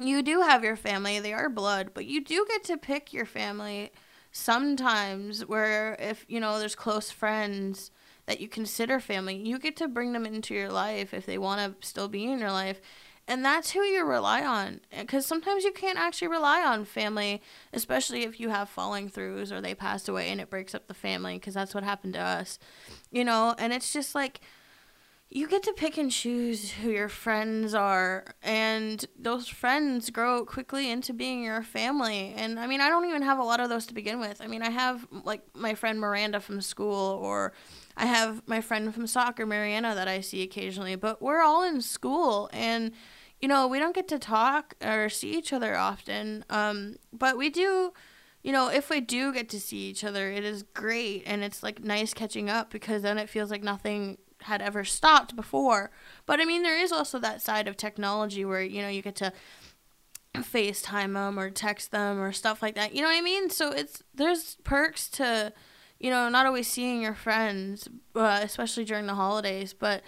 you 0.01 0.23
do 0.23 0.41
have 0.41 0.65
your 0.65 0.77
family, 0.77 1.21
they 1.21 1.33
are 1.33 1.49
blood, 1.49 1.91
but 1.95 2.07
you 2.07 2.25
do 2.25 2.47
get 2.49 2.65
to 2.65 2.77
pick 2.77 3.13
your 3.13 3.27
family 3.27 3.93
sometimes 4.31 5.45
where 5.45 5.95
if 5.99 6.25
you 6.29 6.41
know 6.41 6.59
there's 6.59 6.75
close 6.75 7.11
friends 7.11 7.91
that 8.27 8.41
you 8.41 8.49
consider 8.49 9.01
family, 9.01 9.37
you 9.37 9.59
get 9.59 9.77
to 9.77 9.89
bring 9.89 10.13
them 10.13 10.25
into 10.25 10.55
your 10.55 10.71
life 10.71 11.13
if 11.13 11.27
they 11.27 11.39
want 11.39 11.81
to 11.81 11.87
still 11.87 12.09
be 12.09 12.25
in 12.25 12.39
your 12.39 12.53
life. 12.53 12.81
And 13.29 13.45
that's 13.45 13.71
who 13.71 13.81
you 13.83 14.05
rely 14.05 14.45
on. 14.45 14.81
Because 14.97 15.27
sometimes 15.27 15.65
you 15.65 15.73
can't 15.73 15.99
actually 15.99 16.29
rely 16.29 16.63
on 16.63 16.85
family, 16.85 17.41
especially 17.73 18.25
if 18.25 18.41
you 18.41 18.49
have 18.49 18.69
falling 18.69 19.09
throughs 19.09 19.53
or 19.53 19.61
they 19.61 19.75
passed 19.75 20.09
away 20.09 20.29
and 20.29 20.41
it 20.41 20.51
breaks 20.51 20.75
up 20.75 20.87
the 20.89 20.95
family, 20.95 21.35
because 21.35 21.55
that's 21.55 21.75
what 21.75 21.85
happened 21.85 22.15
to 22.15 22.21
us. 22.21 22.59
You 23.11 23.25
know, 23.25 23.55
and 23.59 23.73
it's 23.73 23.93
just 23.93 24.15
like, 24.15 24.41
you 25.35 25.49
get 25.49 25.63
to 25.63 25.73
pick 25.73 25.97
and 25.97 26.11
choose 26.11 26.73
who 26.73 26.91
your 26.91 27.09
friends 27.09 27.73
are 27.73 28.35
and 28.43 29.07
those 29.19 29.49
friends 29.49 30.11
grow 30.11 30.45
quickly 30.45 30.91
into 30.91 31.15
being 31.15 31.43
your 31.43 31.63
family. 31.63 32.35
And 32.37 32.61
i 32.61 32.67
mean 32.67 32.83
i 32.83 32.91
don't 32.91 33.07
even 33.07 33.23
have 33.23 33.39
a 33.39 33.43
lot 33.43 33.59
of 33.59 33.71
those 33.71 33.87
to 33.87 33.95
begin 33.95 34.21
with. 34.21 34.43
I 34.43 34.47
mean 34.47 34.63
i 34.63 34.69
have 34.69 35.07
like 35.25 35.43
my 35.55 35.75
friend 35.75 35.99
miranda 35.99 36.39
from 36.39 36.61
school 36.61 37.19
or 37.23 37.55
i 37.97 38.05
have 38.05 38.43
my 38.47 38.61
friend 38.61 38.95
from 38.95 39.07
soccer 39.07 39.47
mariana 39.47 39.95
that 39.95 40.07
i 40.07 40.21
see 40.21 40.43
occasionally 40.43 40.97
but 40.97 41.23
we're 41.23 41.41
all 41.41 41.65
in 41.65 41.81
school. 41.81 42.51
And 42.53 42.93
you 43.41 43.49
know 43.49 43.67
we 43.67 43.79
don't 43.79 43.95
get 43.95 44.09
to 44.09 44.19
talk 44.19 44.75
or 44.85 45.09
see 45.09 45.33
each 45.39 45.55
other 45.55 45.75
often 45.75 46.45
um, 46.51 46.97
but 47.11 47.39
we 47.39 47.49
do 47.49 47.95
you 48.43 48.53
know 48.53 48.69
if 48.69 48.91
we 48.91 49.01
do 49.01 49.33
get 49.33 49.49
to 49.49 49.59
see 49.59 49.89
each 49.89 50.05
other 50.05 50.31
it 50.31 50.45
is 50.45 50.63
great. 50.75 51.23
And 51.25 51.43
it's 51.43 51.63
like 51.63 51.83
nice 51.83 52.13
catching 52.13 52.51
up 52.51 52.69
because 52.71 53.01
then 53.01 53.17
it 53.17 53.31
feels 53.31 53.51
like 53.51 53.63
nothing 53.63 54.19
had 54.45 54.63
ever 54.63 54.85
stopped 54.85 55.37
before. 55.37 55.91
But 56.27 56.41
I 56.41 56.45
mean, 56.45 56.63
there 56.63 56.79
is 56.81 56.93
also 56.93 57.19
that 57.19 57.43
side 57.43 57.69
of 57.69 57.77
technology 57.77 58.45
where 58.45 58.63
you 58.63 58.83
know 58.83 58.89
you 58.89 59.03
get 59.03 59.17
to 59.17 59.33
FaceTime 60.35 61.15
them 61.15 61.39
or 61.39 61.51
text 61.51 61.91
them 61.91 62.21
or 62.21 62.33
stuff 62.33 62.63
like 62.63 62.75
that. 62.75 62.95
You 62.95 63.03
know 63.03 63.09
what 63.09 63.19
I 63.19 63.23
mean? 63.23 63.51
So 63.51 63.71
it's 63.71 64.03
there's 64.15 64.57
perks 64.65 65.09
to 65.11 65.53
you 65.99 66.11
know 66.11 66.29
not 66.29 66.47
always 66.47 66.69
seeing 66.69 67.03
your 67.03 67.15
friends, 67.15 67.89
uh, 68.15 68.41
especially 68.43 68.85
during 68.85 69.07
the 69.07 69.15
holidays. 69.15 69.73
But 69.73 70.03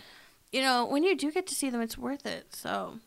you 0.52 0.62
know 0.62 0.86
when 0.86 1.02
you 1.02 1.16
do 1.16 1.30
get 1.30 1.46
to 1.48 1.54
see 1.54 1.70
them, 1.70 1.80
it's 1.80 1.98
worth 1.98 2.26
it. 2.26 2.54
So. 2.54 2.98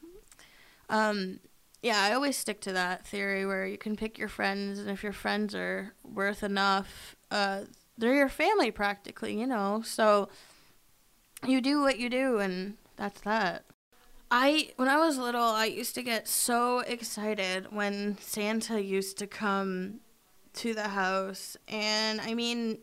Um, 0.90 1.40
yeah, 1.82 2.02
I 2.02 2.14
always 2.14 2.36
stick 2.36 2.60
to 2.62 2.74
that 2.74 3.06
theory 3.06 3.46
where 3.46 3.68
you 3.68 3.78
can 3.78 3.96
pick 3.96 4.18
your 4.18 4.30
friends, 4.30 4.80
and 4.80 4.90
if 4.90 5.04
your 5.04 5.14
friends 5.14 5.54
are 5.54 5.94
worth 6.04 6.42
enough, 6.44 7.16
uh, 7.30 7.62
they're 7.98 8.16
your 8.16 8.30
family 8.30 8.72
practically, 8.72 9.40
you 9.40 9.48
know. 9.48 9.82
So 9.86 10.30
you 11.46 11.62
do 11.62 11.82
what 11.82 12.00
you 12.00 12.10
do 12.10 12.40
and 12.40 12.76
that's 12.96 13.22
that. 13.22 13.64
I 14.30 14.72
when 14.76 14.90
I 14.90 14.98
was 14.98 15.18
little, 15.18 15.42
I 15.42 15.66
used 15.66 15.96
to 15.96 16.04
get 16.04 16.28
so 16.28 16.80
excited 16.80 17.72
when 17.72 18.18
Santa 18.20 18.82
used 18.82 19.18
to 19.20 19.28
come 19.28 20.02
to 20.54 20.74
the 20.74 20.90
house 20.90 21.56
and 21.68 22.20
I 22.20 22.34
mean, 22.34 22.80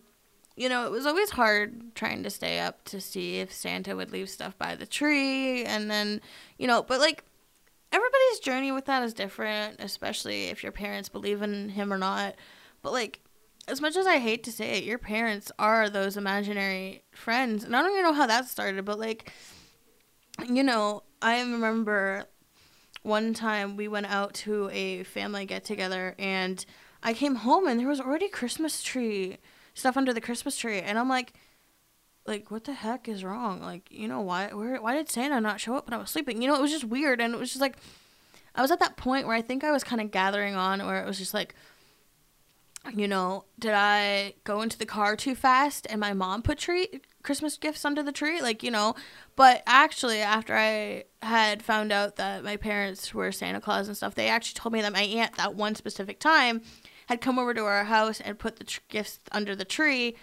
you 0.56 0.68
know, 0.68 0.86
it 0.86 0.92
was 0.92 1.06
always 1.06 1.30
hard 1.30 1.94
trying 1.94 2.22
to 2.22 2.30
stay 2.30 2.60
up 2.60 2.84
to 2.84 3.00
see 3.00 3.40
if 3.40 3.52
Santa 3.52 3.96
would 3.96 4.12
leave 4.12 4.30
stuff 4.30 4.56
by 4.56 4.74
the 4.76 4.86
tree 4.86 5.64
and 5.64 5.90
then, 5.90 6.20
you 6.56 6.66
know, 6.66 6.82
but 6.82 7.00
like 7.00 7.24
everybody's 7.92 8.38
journey 8.40 8.72
with 8.72 8.86
that 8.86 9.02
is 9.02 9.12
different, 9.12 9.80
especially 9.80 10.44
if 10.44 10.62
your 10.62 10.72
parents 10.72 11.08
believe 11.08 11.42
in 11.42 11.70
him 11.70 11.92
or 11.92 11.98
not. 11.98 12.36
But 12.82 12.92
like 12.92 13.20
as 13.68 13.80
much 13.80 13.96
as 13.96 14.06
I 14.06 14.18
hate 14.18 14.44
to 14.44 14.52
say 14.52 14.78
it, 14.78 14.84
your 14.84 14.98
parents 14.98 15.50
are 15.58 15.88
those 15.88 16.16
imaginary 16.16 17.02
friends. 17.12 17.64
And 17.64 17.74
I 17.74 17.82
don't 17.82 17.92
even 17.92 18.02
know 18.02 18.12
how 18.12 18.26
that 18.26 18.46
started, 18.46 18.84
but 18.84 18.98
like, 18.98 19.32
you 20.48 20.62
know, 20.62 21.02
I 21.22 21.40
remember 21.40 22.26
one 23.02 23.34
time 23.34 23.76
we 23.76 23.88
went 23.88 24.06
out 24.06 24.34
to 24.34 24.68
a 24.70 25.04
family 25.04 25.46
get 25.46 25.64
together 25.64 26.14
and 26.18 26.64
I 27.02 27.12
came 27.12 27.36
home 27.36 27.66
and 27.66 27.78
there 27.78 27.88
was 27.88 28.00
already 28.00 28.28
Christmas 28.28 28.82
tree 28.82 29.38
stuff 29.74 29.96
under 29.96 30.12
the 30.12 30.20
Christmas 30.20 30.56
tree. 30.56 30.80
And 30.80 30.98
I'm 30.98 31.08
like, 31.08 31.34
like 32.26 32.50
what 32.50 32.64
the 32.64 32.72
heck 32.72 33.08
is 33.08 33.24
wrong? 33.24 33.60
Like, 33.60 33.90
you 33.90 34.08
know, 34.08 34.22
why 34.22 34.48
where 34.48 34.80
why 34.80 34.94
did 34.94 35.10
Santa 35.10 35.40
not 35.40 35.60
show 35.60 35.76
up 35.76 35.86
when 35.86 35.94
I 35.94 35.98
was 35.98 36.10
sleeping? 36.10 36.40
You 36.40 36.48
know, 36.48 36.54
it 36.54 36.62
was 36.62 36.70
just 36.70 36.84
weird 36.84 37.20
and 37.20 37.34
it 37.34 37.40
was 37.40 37.50
just 37.50 37.60
like 37.60 37.76
I 38.54 38.62
was 38.62 38.70
at 38.70 38.80
that 38.80 38.96
point 38.96 39.26
where 39.26 39.36
I 39.36 39.42
think 39.42 39.64
I 39.64 39.72
was 39.72 39.84
kind 39.84 40.00
of 40.00 40.10
gathering 40.10 40.54
on 40.54 40.84
where 40.86 41.02
it 41.02 41.06
was 41.06 41.18
just 41.18 41.34
like 41.34 41.54
you 42.92 43.08
know, 43.08 43.44
did 43.58 43.72
I 43.74 44.34
go 44.44 44.60
into 44.60 44.78
the 44.78 44.86
car 44.86 45.16
too 45.16 45.34
fast 45.34 45.86
and 45.88 46.00
my 46.00 46.12
mom 46.12 46.42
put 46.42 46.58
tree 46.58 47.00
Christmas 47.22 47.56
gifts 47.56 47.84
under 47.84 48.02
the 48.02 48.12
tree? 48.12 48.42
Like, 48.42 48.62
you 48.62 48.70
know, 48.70 48.94
but 49.36 49.62
actually 49.66 50.20
after 50.20 50.54
I 50.54 51.04
had 51.22 51.62
found 51.62 51.92
out 51.92 52.16
that 52.16 52.44
my 52.44 52.56
parents 52.56 53.14
were 53.14 53.32
Santa 53.32 53.60
Claus 53.60 53.88
and 53.88 53.96
stuff, 53.96 54.14
they 54.14 54.28
actually 54.28 54.58
told 54.58 54.72
me 54.72 54.82
that 54.82 54.92
my 54.92 55.02
aunt 55.02 55.36
that 55.36 55.54
one 55.54 55.74
specific 55.74 56.20
time 56.20 56.62
had 57.06 57.20
come 57.20 57.38
over 57.38 57.54
to 57.54 57.64
our 57.64 57.84
house 57.84 58.20
and 58.20 58.38
put 58.38 58.56
the 58.56 58.64
tr- 58.64 58.80
gifts 58.88 59.18
under 59.32 59.54
the 59.54 59.64
tree 59.64 60.16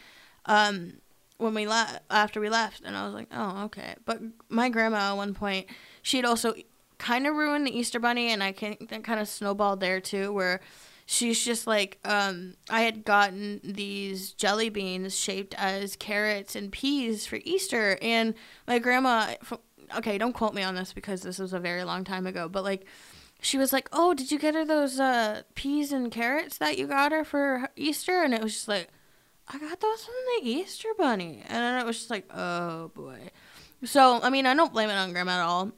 um 0.47 0.93
when 1.37 1.53
we 1.53 1.67
left 1.67 1.99
after 2.09 2.39
we 2.39 2.49
left 2.49 2.81
and 2.85 2.95
I 2.95 3.03
was 3.05 3.13
like, 3.15 3.27
"Oh, 3.31 3.63
okay." 3.65 3.95
But 4.05 4.19
my 4.49 4.69
grandma 4.69 5.11
at 5.11 5.17
one 5.17 5.33
point, 5.33 5.67
she'd 6.03 6.25
also 6.25 6.53
kind 6.99 7.25
of 7.25 7.35
ruined 7.35 7.65
the 7.65 7.75
Easter 7.75 7.99
bunny 7.99 8.29
and 8.29 8.43
I 8.43 8.51
can 8.51 8.77
that 8.89 9.03
kind 9.03 9.19
of 9.19 9.27
snowballed 9.27 9.79
there 9.79 9.99
too 9.99 10.31
where 10.31 10.61
she's 11.11 11.43
just 11.43 11.67
like 11.67 11.99
um 12.05 12.53
i 12.69 12.81
had 12.81 13.03
gotten 13.03 13.59
these 13.63 14.31
jelly 14.31 14.69
beans 14.69 15.17
shaped 15.17 15.53
as 15.57 15.97
carrots 15.97 16.55
and 16.55 16.71
peas 16.71 17.25
for 17.25 17.39
easter 17.43 17.97
and 18.01 18.33
my 18.65 18.79
grandma 18.79 19.33
okay 19.95 20.17
don't 20.17 20.31
quote 20.31 20.53
me 20.53 20.63
on 20.63 20.73
this 20.73 20.93
because 20.93 21.21
this 21.21 21.37
was 21.37 21.51
a 21.51 21.59
very 21.59 21.83
long 21.83 22.05
time 22.05 22.25
ago 22.25 22.47
but 22.47 22.63
like 22.63 22.85
she 23.41 23.57
was 23.57 23.73
like 23.73 23.89
oh 23.91 24.13
did 24.13 24.31
you 24.31 24.39
get 24.39 24.55
her 24.55 24.63
those 24.63 24.99
uh 25.01 25.41
peas 25.53 25.91
and 25.91 26.11
carrots 26.11 26.57
that 26.59 26.77
you 26.77 26.87
got 26.87 27.11
her 27.11 27.25
for 27.25 27.69
easter? 27.75 28.23
And 28.23 28.33
it 28.33 28.41
was 28.41 28.53
just 28.53 28.67
like 28.67 28.87
i 29.49 29.57
got 29.57 29.81
those 29.81 30.05
from 30.05 30.13
the 30.39 30.49
easter 30.49 30.87
bunny. 30.97 31.43
And 31.47 31.57
then 31.57 31.81
it 31.81 31.85
was 31.85 31.97
just 31.97 32.09
like 32.09 32.25
oh 32.33 32.89
boy. 32.89 33.31
So 33.83 34.21
i 34.21 34.29
mean 34.29 34.45
i 34.45 34.53
don't 34.53 34.71
blame 34.71 34.89
it 34.89 34.93
on 34.93 35.11
grandma 35.11 35.31
at 35.33 35.41
all 35.41 35.71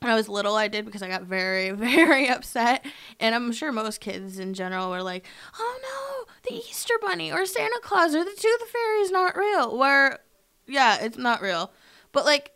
when 0.00 0.10
I 0.10 0.14
was 0.14 0.28
little, 0.28 0.54
I 0.54 0.68
did 0.68 0.84
because 0.84 1.02
I 1.02 1.08
got 1.08 1.22
very, 1.22 1.70
very 1.72 2.28
upset. 2.28 2.84
And 3.20 3.34
I'm 3.34 3.52
sure 3.52 3.72
most 3.72 4.00
kids 4.00 4.38
in 4.38 4.54
general 4.54 4.90
were 4.90 5.02
like, 5.02 5.26
oh 5.58 5.80
no, 5.82 6.34
the 6.48 6.56
Easter 6.56 6.94
Bunny 7.00 7.32
or 7.32 7.46
Santa 7.46 7.80
Claus 7.82 8.14
or 8.14 8.24
the 8.24 8.30
Tooth 8.30 8.70
Fairy 8.70 9.00
is 9.00 9.10
not 9.10 9.36
real. 9.36 9.76
Where, 9.76 10.20
yeah, 10.66 10.98
it's 11.00 11.18
not 11.18 11.42
real. 11.42 11.72
But 12.12 12.24
like, 12.24 12.52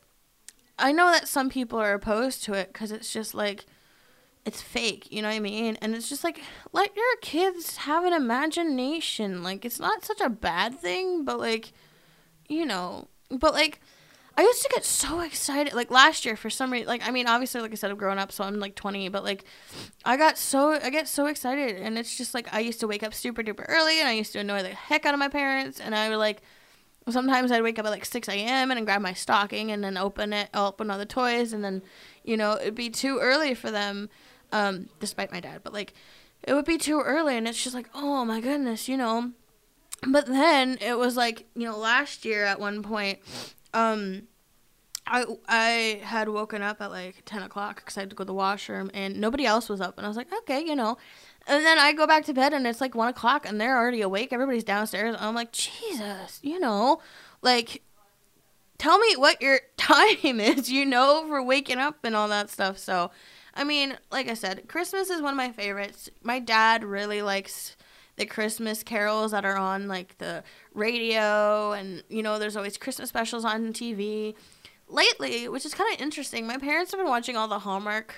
I 0.79 0.93
know 0.93 1.11
that 1.11 1.29
some 1.29 1.51
people 1.51 1.79
are 1.79 1.95
opposed 1.95 2.45
to 2.45 2.55
it 2.55 2.73
because 2.73 2.93
it's 2.93 3.13
just 3.13 3.35
like, 3.35 3.67
it's 4.45 4.61
fake, 4.61 5.07
you 5.11 5.23
know 5.23 5.29
what 5.29 5.37
I 5.37 5.41
mean? 5.41 5.79
And 5.81 5.95
it's 5.95 6.09
just 6.09 6.25
like, 6.25 6.41
let 6.73 6.97
your 6.97 7.17
kids 7.21 7.77
have 7.79 8.05
an 8.05 8.13
imagination. 8.13 9.43
Like, 9.43 9.65
it's 9.65 9.79
not 9.79 10.05
such 10.05 10.21
a 10.21 10.29
bad 10.29 10.79
thing, 10.81 11.25
but 11.25 11.39
like, 11.39 11.73
you 12.49 12.67
know, 12.67 13.07
but 13.31 13.55
like, 13.55 13.81
I 14.37 14.43
used 14.43 14.63
to 14.63 14.69
get 14.71 14.85
so 14.85 15.21
excited. 15.21 15.75
Like 15.75 15.91
last 15.91 16.25
year, 16.25 16.37
for 16.37 16.51
some 16.51 16.73
reason, 16.73 16.89
like 16.89 17.07
I 17.07 17.11
mean, 17.11 17.27
obviously, 17.27 17.61
like 17.61 17.73
I 17.73 17.75
said, 17.75 17.91
I'm 17.91 17.97
growing 17.97 18.19
up, 18.19 18.33
so 18.33 18.45
I'm 18.45 18.59
like 18.59 18.75
20. 18.75 19.09
But 19.11 19.25
like, 19.25 19.45
I 20.05 20.17
got 20.17 20.39
so 20.39 20.73
I 20.73 20.91
get 20.91 21.09
so 21.09 21.27
excited, 21.27 21.77
and 21.77 21.99
it's 21.99 22.17
just 22.17 22.35
like 22.35 22.53
I 22.53 22.61
used 22.61 22.81
to 22.81 22.87
wake 22.87 23.03
up 23.03 23.15
super 23.15 23.43
duper 23.43 23.65
early, 23.69 24.01
and 24.01 24.09
I 24.09 24.13
used 24.13 24.33
to 24.33 24.39
annoy 24.39 24.63
the 24.63 24.71
heck 24.71 25.05
out 25.07 25.15
of 25.15 25.21
my 25.21 25.29
parents, 25.29 25.81
and 25.81 25.95
I 25.95 26.09
would 26.09 26.17
like. 26.17 26.43
Sometimes 27.09 27.51
I'd 27.51 27.65
wake 27.65 27.81
up 27.81 27.87
at 27.87 27.91
like 27.91 28.05
6 28.05 28.29
a.m. 28.29 28.71
and 28.71 28.87
grab 28.87 29.03
my 29.03 29.13
stocking 29.13 29.73
and 29.73 29.83
then 29.83 29.97
open 29.97 30.33
it, 30.33 30.49
open 30.55 30.89
all 30.89 30.99
the 30.99 31.05
toys, 31.05 31.53
and 31.53 31.65
then, 31.65 31.83
you 32.23 32.37
know, 32.37 32.53
it'd 32.53 32.77
be 32.77 32.91
too 32.91 33.19
early 33.19 33.55
for 33.55 33.73
them, 33.73 34.09
um, 34.53 34.89
despite 35.01 35.33
my 35.33 35.41
dad. 35.41 35.63
But 35.65 35.73
like, 35.73 35.95
it 36.45 36.55
would 36.55 36.65
be 36.65 36.79
too 36.79 37.01
early, 37.01 37.37
and 37.37 37.49
it's 37.49 37.61
just 37.61 37.75
like, 37.75 37.89
oh 37.93 38.25
my 38.25 38.41
goodness, 38.41 38.89
you 38.89 38.97
know. 38.97 39.33
But 40.07 40.27
then 40.27 40.79
it 40.81 40.97
was 40.97 41.17
like, 41.17 41.47
you 41.57 41.65
know, 41.65 41.77
last 41.77 42.25
year 42.25 42.45
at 42.45 42.61
one 42.61 42.85
point, 42.85 43.19
um, 43.75 44.29
I 45.07 45.25
I 45.49 46.01
had 46.05 46.29
woken 46.29 46.63
up 46.63 46.81
at 46.81 46.91
like 46.91 47.23
ten 47.25 47.43
o'clock 47.43 47.77
because 47.77 47.97
I 47.97 48.01
had 48.01 48.11
to 48.11 48.17
go 48.17 48.25
to 48.25 48.29
the 48.29 48.35
washroom 48.35 48.91
and 48.95 49.21
nobody 49.21 49.45
else 49.45 49.69
was 49.69 49.81
up 49.81 49.97
and 49.97 50.07
I 50.07 50.09
was 50.09 50.17
like 50.17 50.33
okay 50.33 50.61
you 50.65 50.77
know, 50.77 50.97
and 51.47 51.65
then 51.65 51.79
I 51.79 51.93
go 51.93 52.07
back 52.07 52.25
to 52.27 52.35
bed 52.35 52.53
and 52.53 52.67
it's 52.67 52.81
like 52.81 52.95
one 52.95 53.09
o'clock 53.09 53.47
and 53.47 53.61
they're 53.61 53.77
already 53.77 54.01
awake. 54.01 54.33
Everybody's 54.33 54.65
downstairs 54.65 55.17
I'm 55.19 55.35
like 55.35 55.53
Jesus 55.53 56.39
you 56.43 56.61
know, 56.61 57.01
like 57.43 57.83
tell 58.79 58.99
me 58.99 59.17
what 59.17 59.43
your 59.43 59.61
time 59.77 60.41
is 60.41 60.71
you 60.71 60.87
know 60.87 61.25
for 61.27 61.43
waking 61.43 61.79
up 61.79 61.99
and 62.05 62.15
all 62.15 62.29
that 62.29 62.51
stuff. 62.51 62.79
So, 62.79 63.11
I 63.55 63.65
mean 63.65 63.99
like 64.11 64.29
I 64.29 64.35
said 64.35 64.69
Christmas 64.69 65.11
is 65.11 65.21
one 65.21 65.33
of 65.35 65.37
my 65.37 65.51
favorites. 65.51 66.11
My 66.23 66.39
dad 66.39 66.85
really 66.85 67.23
likes 67.23 67.77
the 68.17 68.27
Christmas 68.27 68.83
carols 68.83 69.31
that 69.31 69.45
are 69.45 69.57
on 69.57 69.89
like 69.89 70.19
the 70.19 70.45
radio 70.75 71.73
and 71.73 72.03
you 72.09 72.23
know 72.23 72.39
there's 72.39 72.57
always 72.57 72.77
Christmas 72.77 73.09
specials 73.09 73.45
on 73.45 73.73
TV. 73.73 74.35
Lately, 74.89 75.49
which 75.49 75.65
is 75.65 75.73
kind 75.73 75.93
of 75.95 76.03
interesting, 76.03 76.47
my 76.47 76.59
parents 76.59 76.91
have 76.91 77.01
been 77.01 77.09
watching 77.09 77.35
all 77.35 77.49
the 77.49 77.61
Hallmark 77.61 78.15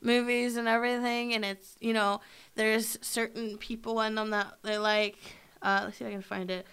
movies 0.00 0.56
and 0.56 0.66
everything 0.66 1.34
and 1.34 1.44
it's, 1.44 1.76
you 1.80 1.92
know, 1.92 2.20
there's 2.56 2.98
certain 3.00 3.56
people 3.58 4.00
in 4.00 4.14
them 4.16 4.30
that 4.30 4.54
they 4.62 4.78
like 4.78 5.16
uh 5.62 5.82
let's 5.84 5.98
see 5.98 6.04
if 6.04 6.08
I 6.08 6.12
can 6.12 6.22
find 6.22 6.50
it. 6.50 6.66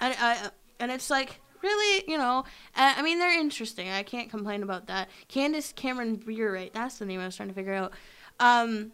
And 0.00 0.14
I 0.18 0.50
and 0.80 0.90
it's 0.90 1.10
like 1.10 1.40
really, 1.62 2.04
you 2.08 2.16
know, 2.16 2.44
I 2.74 3.02
mean 3.02 3.18
they're 3.18 3.38
interesting. 3.38 3.90
I 3.90 4.02
can't 4.02 4.30
complain 4.30 4.62
about 4.62 4.86
that. 4.86 5.10
Candace 5.28 5.72
Cameron 5.74 6.16
Bure, 6.16 6.52
right? 6.52 6.72
that's 6.72 6.98
the 6.98 7.06
name 7.06 7.20
I 7.20 7.26
was 7.26 7.36
trying 7.36 7.48
to 7.48 7.54
figure 7.54 7.74
out. 7.74 7.92
Um 8.40 8.92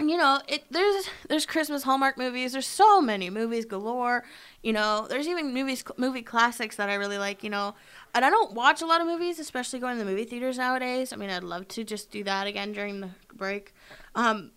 you 0.00 0.16
know, 0.16 0.40
it 0.48 0.64
there's 0.70 1.08
there's 1.28 1.46
Christmas 1.46 1.84
Hallmark 1.84 2.18
movies. 2.18 2.52
There's 2.52 2.66
so 2.66 3.00
many 3.00 3.30
movies 3.30 3.64
galore. 3.64 4.24
You 4.62 4.72
know, 4.72 5.06
there's 5.08 5.28
even 5.28 5.54
movies 5.54 5.84
movie 5.96 6.22
classics 6.22 6.76
that 6.76 6.88
I 6.88 6.94
really 6.94 7.18
like. 7.18 7.44
You 7.44 7.50
know, 7.50 7.74
and 8.12 8.24
I 8.24 8.30
don't 8.30 8.54
watch 8.54 8.82
a 8.82 8.86
lot 8.86 9.00
of 9.00 9.06
movies, 9.06 9.38
especially 9.38 9.78
going 9.78 9.96
to 9.96 10.04
the 10.04 10.10
movie 10.10 10.24
theaters 10.24 10.58
nowadays. 10.58 11.12
I 11.12 11.16
mean, 11.16 11.30
I'd 11.30 11.44
love 11.44 11.68
to 11.68 11.84
just 11.84 12.10
do 12.10 12.24
that 12.24 12.48
again 12.48 12.72
during 12.72 13.00
the 13.00 13.10
break. 13.34 13.72
Um, 14.16 14.50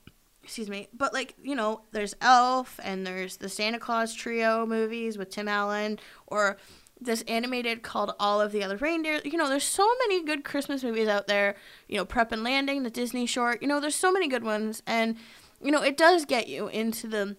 excuse 0.44 0.70
me, 0.70 0.88
but 0.92 1.14
like 1.14 1.36
you 1.44 1.56
know, 1.56 1.82
there's 1.92 2.16
Elf 2.20 2.80
and 2.84 3.06
there's 3.06 3.38
the 3.38 3.50
Santa 3.50 3.78
Claus 3.78 4.16
trio 4.16 4.66
movies 4.66 5.20
with 5.20 5.30
Tim 5.30 5.48
Allen 5.48 6.00
or 6.26 6.58
this 7.00 7.22
animated 7.24 7.84
called 7.84 8.14
All 8.20 8.42
of 8.42 8.52
the 8.52 8.64
Other 8.64 8.78
Reindeer. 8.78 9.22
You 9.24 9.38
know, 9.38 9.50
there's 9.50 9.64
so 9.64 9.88
many 10.08 10.24
good 10.24 10.44
Christmas 10.44 10.84
movies 10.84 11.08
out 11.08 11.28
there. 11.28 11.56
You 11.88 11.98
know, 11.98 12.06
Prep 12.06 12.32
and 12.32 12.44
Landing, 12.44 12.84
the 12.84 12.90
Disney 12.90 13.26
short. 13.26 13.62
You 13.62 13.68
know, 13.68 13.80
there's 13.80 13.96
so 13.96 14.12
many 14.12 14.28
good 14.28 14.44
ones, 14.44 14.82
and 14.86 15.18
you 15.62 15.72
know, 15.72 15.82
it 15.82 15.98
does 15.98 16.26
get 16.26 16.48
you 16.48 16.68
into 16.68 17.08
the 17.08 17.38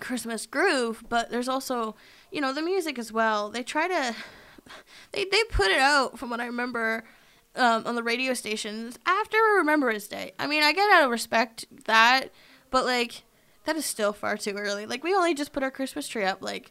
Christmas 0.00 0.46
groove. 0.46 1.04
But 1.08 1.30
there's 1.30 1.48
also, 1.48 1.96
you 2.30 2.40
know, 2.40 2.52
the 2.52 2.62
music 2.62 2.98
as 2.98 3.12
well. 3.12 3.50
They 3.50 3.62
try 3.62 3.88
to, 3.88 4.14
they 5.12 5.24
they 5.24 5.44
put 5.50 5.68
it 5.68 5.78
out 5.78 6.18
from 6.18 6.30
what 6.30 6.40
I 6.40 6.46
remember. 6.46 7.04
Um, 7.58 7.84
on 7.86 7.94
the 7.94 8.02
radio 8.02 8.34
stations 8.34 8.98
after 9.06 9.38
Remembrance 9.56 10.06
Day. 10.08 10.32
I 10.38 10.46
mean, 10.46 10.62
I 10.62 10.74
get 10.74 10.92
out 10.92 11.04
of 11.04 11.10
respect 11.10 11.64
that, 11.86 12.30
but 12.70 12.84
like 12.84 13.22
that 13.64 13.76
is 13.76 13.86
still 13.86 14.12
far 14.12 14.36
too 14.36 14.50
early. 14.50 14.84
Like 14.84 15.02
we 15.02 15.14
only 15.14 15.32
just 15.32 15.54
put 15.54 15.62
our 15.62 15.70
Christmas 15.70 16.06
tree 16.06 16.24
up 16.24 16.42
like 16.42 16.70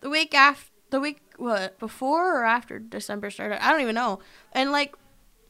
the 0.00 0.08
week 0.08 0.34
after 0.34 0.72
the 0.92 1.00
week 1.00 1.20
what 1.42 1.78
before 1.78 2.40
or 2.40 2.44
after 2.44 2.78
December 2.78 3.30
started. 3.30 3.64
I 3.64 3.72
don't 3.72 3.80
even 3.80 3.94
know. 3.94 4.20
And 4.52 4.70
like, 4.70 4.94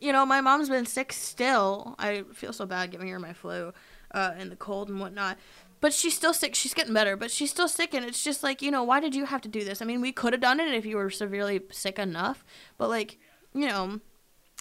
you 0.01 0.13
know, 0.13 0.25
my 0.25 0.41
mom's 0.41 0.69
been 0.69 0.87
sick 0.87 1.13
still. 1.13 1.95
I 1.99 2.25
feel 2.33 2.53
so 2.53 2.67
bad 2.67 2.91
giving 2.91 3.09
her 3.09 3.19
my 3.19 3.33
flu, 3.33 3.73
uh, 4.13 4.33
and 4.37 4.51
the 4.51 4.57
cold 4.57 4.89
and 4.89 4.99
whatnot. 4.99 5.39
But 5.81 5.93
she's 5.93 6.15
still 6.15 6.33
sick. 6.33 6.55
She's 6.55 6.75
getting 6.75 6.95
better, 6.95 7.17
but 7.17 7.31
she's 7.31 7.51
still 7.51 7.69
sick, 7.69 7.93
and 7.93 8.05
it's 8.05 8.23
just 8.23 8.43
like, 8.43 8.63
you 8.63 8.71
know, 8.71 8.85
why 8.85 9.01
did 9.01 9.15
you 9.15 9.27
have 9.27 9.43
to 9.43 9.49
do 9.49 9.65
this? 9.65 9.83
I 9.83 9.85
mean, 9.85 10.01
we 10.01 10.13
could 10.13 10.33
have 10.33 10.41
done 10.41 10.61
it 10.61 10.73
if 10.75 10.87
you 10.87 10.97
were 10.97 11.11
severely 11.11 11.61
sick 11.71 11.99
enough, 11.99 12.45
but 12.79 12.89
like, 12.89 13.19
you 13.55 13.67
know. 13.67 14.01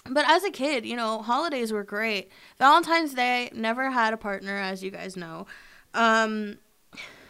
But 0.04 0.28
as 0.28 0.42
a 0.42 0.50
kid, 0.50 0.84
you 0.84 0.96
know, 0.96 1.22
holidays 1.22 1.72
were 1.72 1.84
great. 1.84 2.28
Valentine's 2.58 3.14
Day 3.14 3.50
never 3.54 3.90
had 3.90 4.12
a 4.12 4.16
partner, 4.16 4.58
as 4.58 4.82
you 4.82 4.90
guys 4.90 5.16
know. 5.16 5.46
Um, 5.94 6.58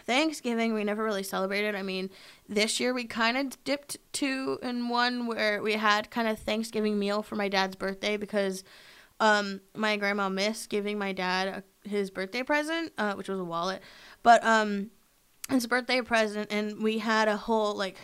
Thanksgiving 0.05 0.75
we 0.75 0.85
never 0.85 1.05
really 1.05 1.23
celebrated. 1.23 1.75
I 1.75 1.83
mean, 1.83 2.11
this 2.49 2.81
year 2.81 2.93
we 2.93 3.05
kind 3.05 3.37
of 3.37 3.63
dipped 3.65 3.97
two 4.13 4.59
in 4.63 4.89
one 4.89 5.27
where 5.27 5.63
we 5.63 5.75
had 5.75 6.11
kind 6.11 6.29
of 6.29 6.39
Thanksgiving 6.39 6.99
meal 6.99 7.23
for 7.23 7.37
my 7.37 7.49
dad's 7.49 7.77
birthday 7.77 8.17
because 8.17 8.65
um 9.21 9.61
my 9.75 9.97
grandma 9.97 10.29
missed 10.29 10.69
giving 10.69 10.99
my 10.99 11.13
dad 11.13 11.49
a, 11.49 11.89
his 11.89 12.11
birthday 12.11 12.43
present, 12.43 12.93
uh, 12.99 13.15
which 13.15 13.29
was 13.29 13.39
a 13.39 13.45
wallet. 13.45 13.83
But 14.23 14.45
um 14.45 14.91
his 15.49 15.67
birthday 15.67 16.01
present 16.01 16.53
and 16.53 16.83
we 16.83 16.99
had 16.99 17.29
a 17.29 17.37
whole 17.37 17.75
like 17.75 17.97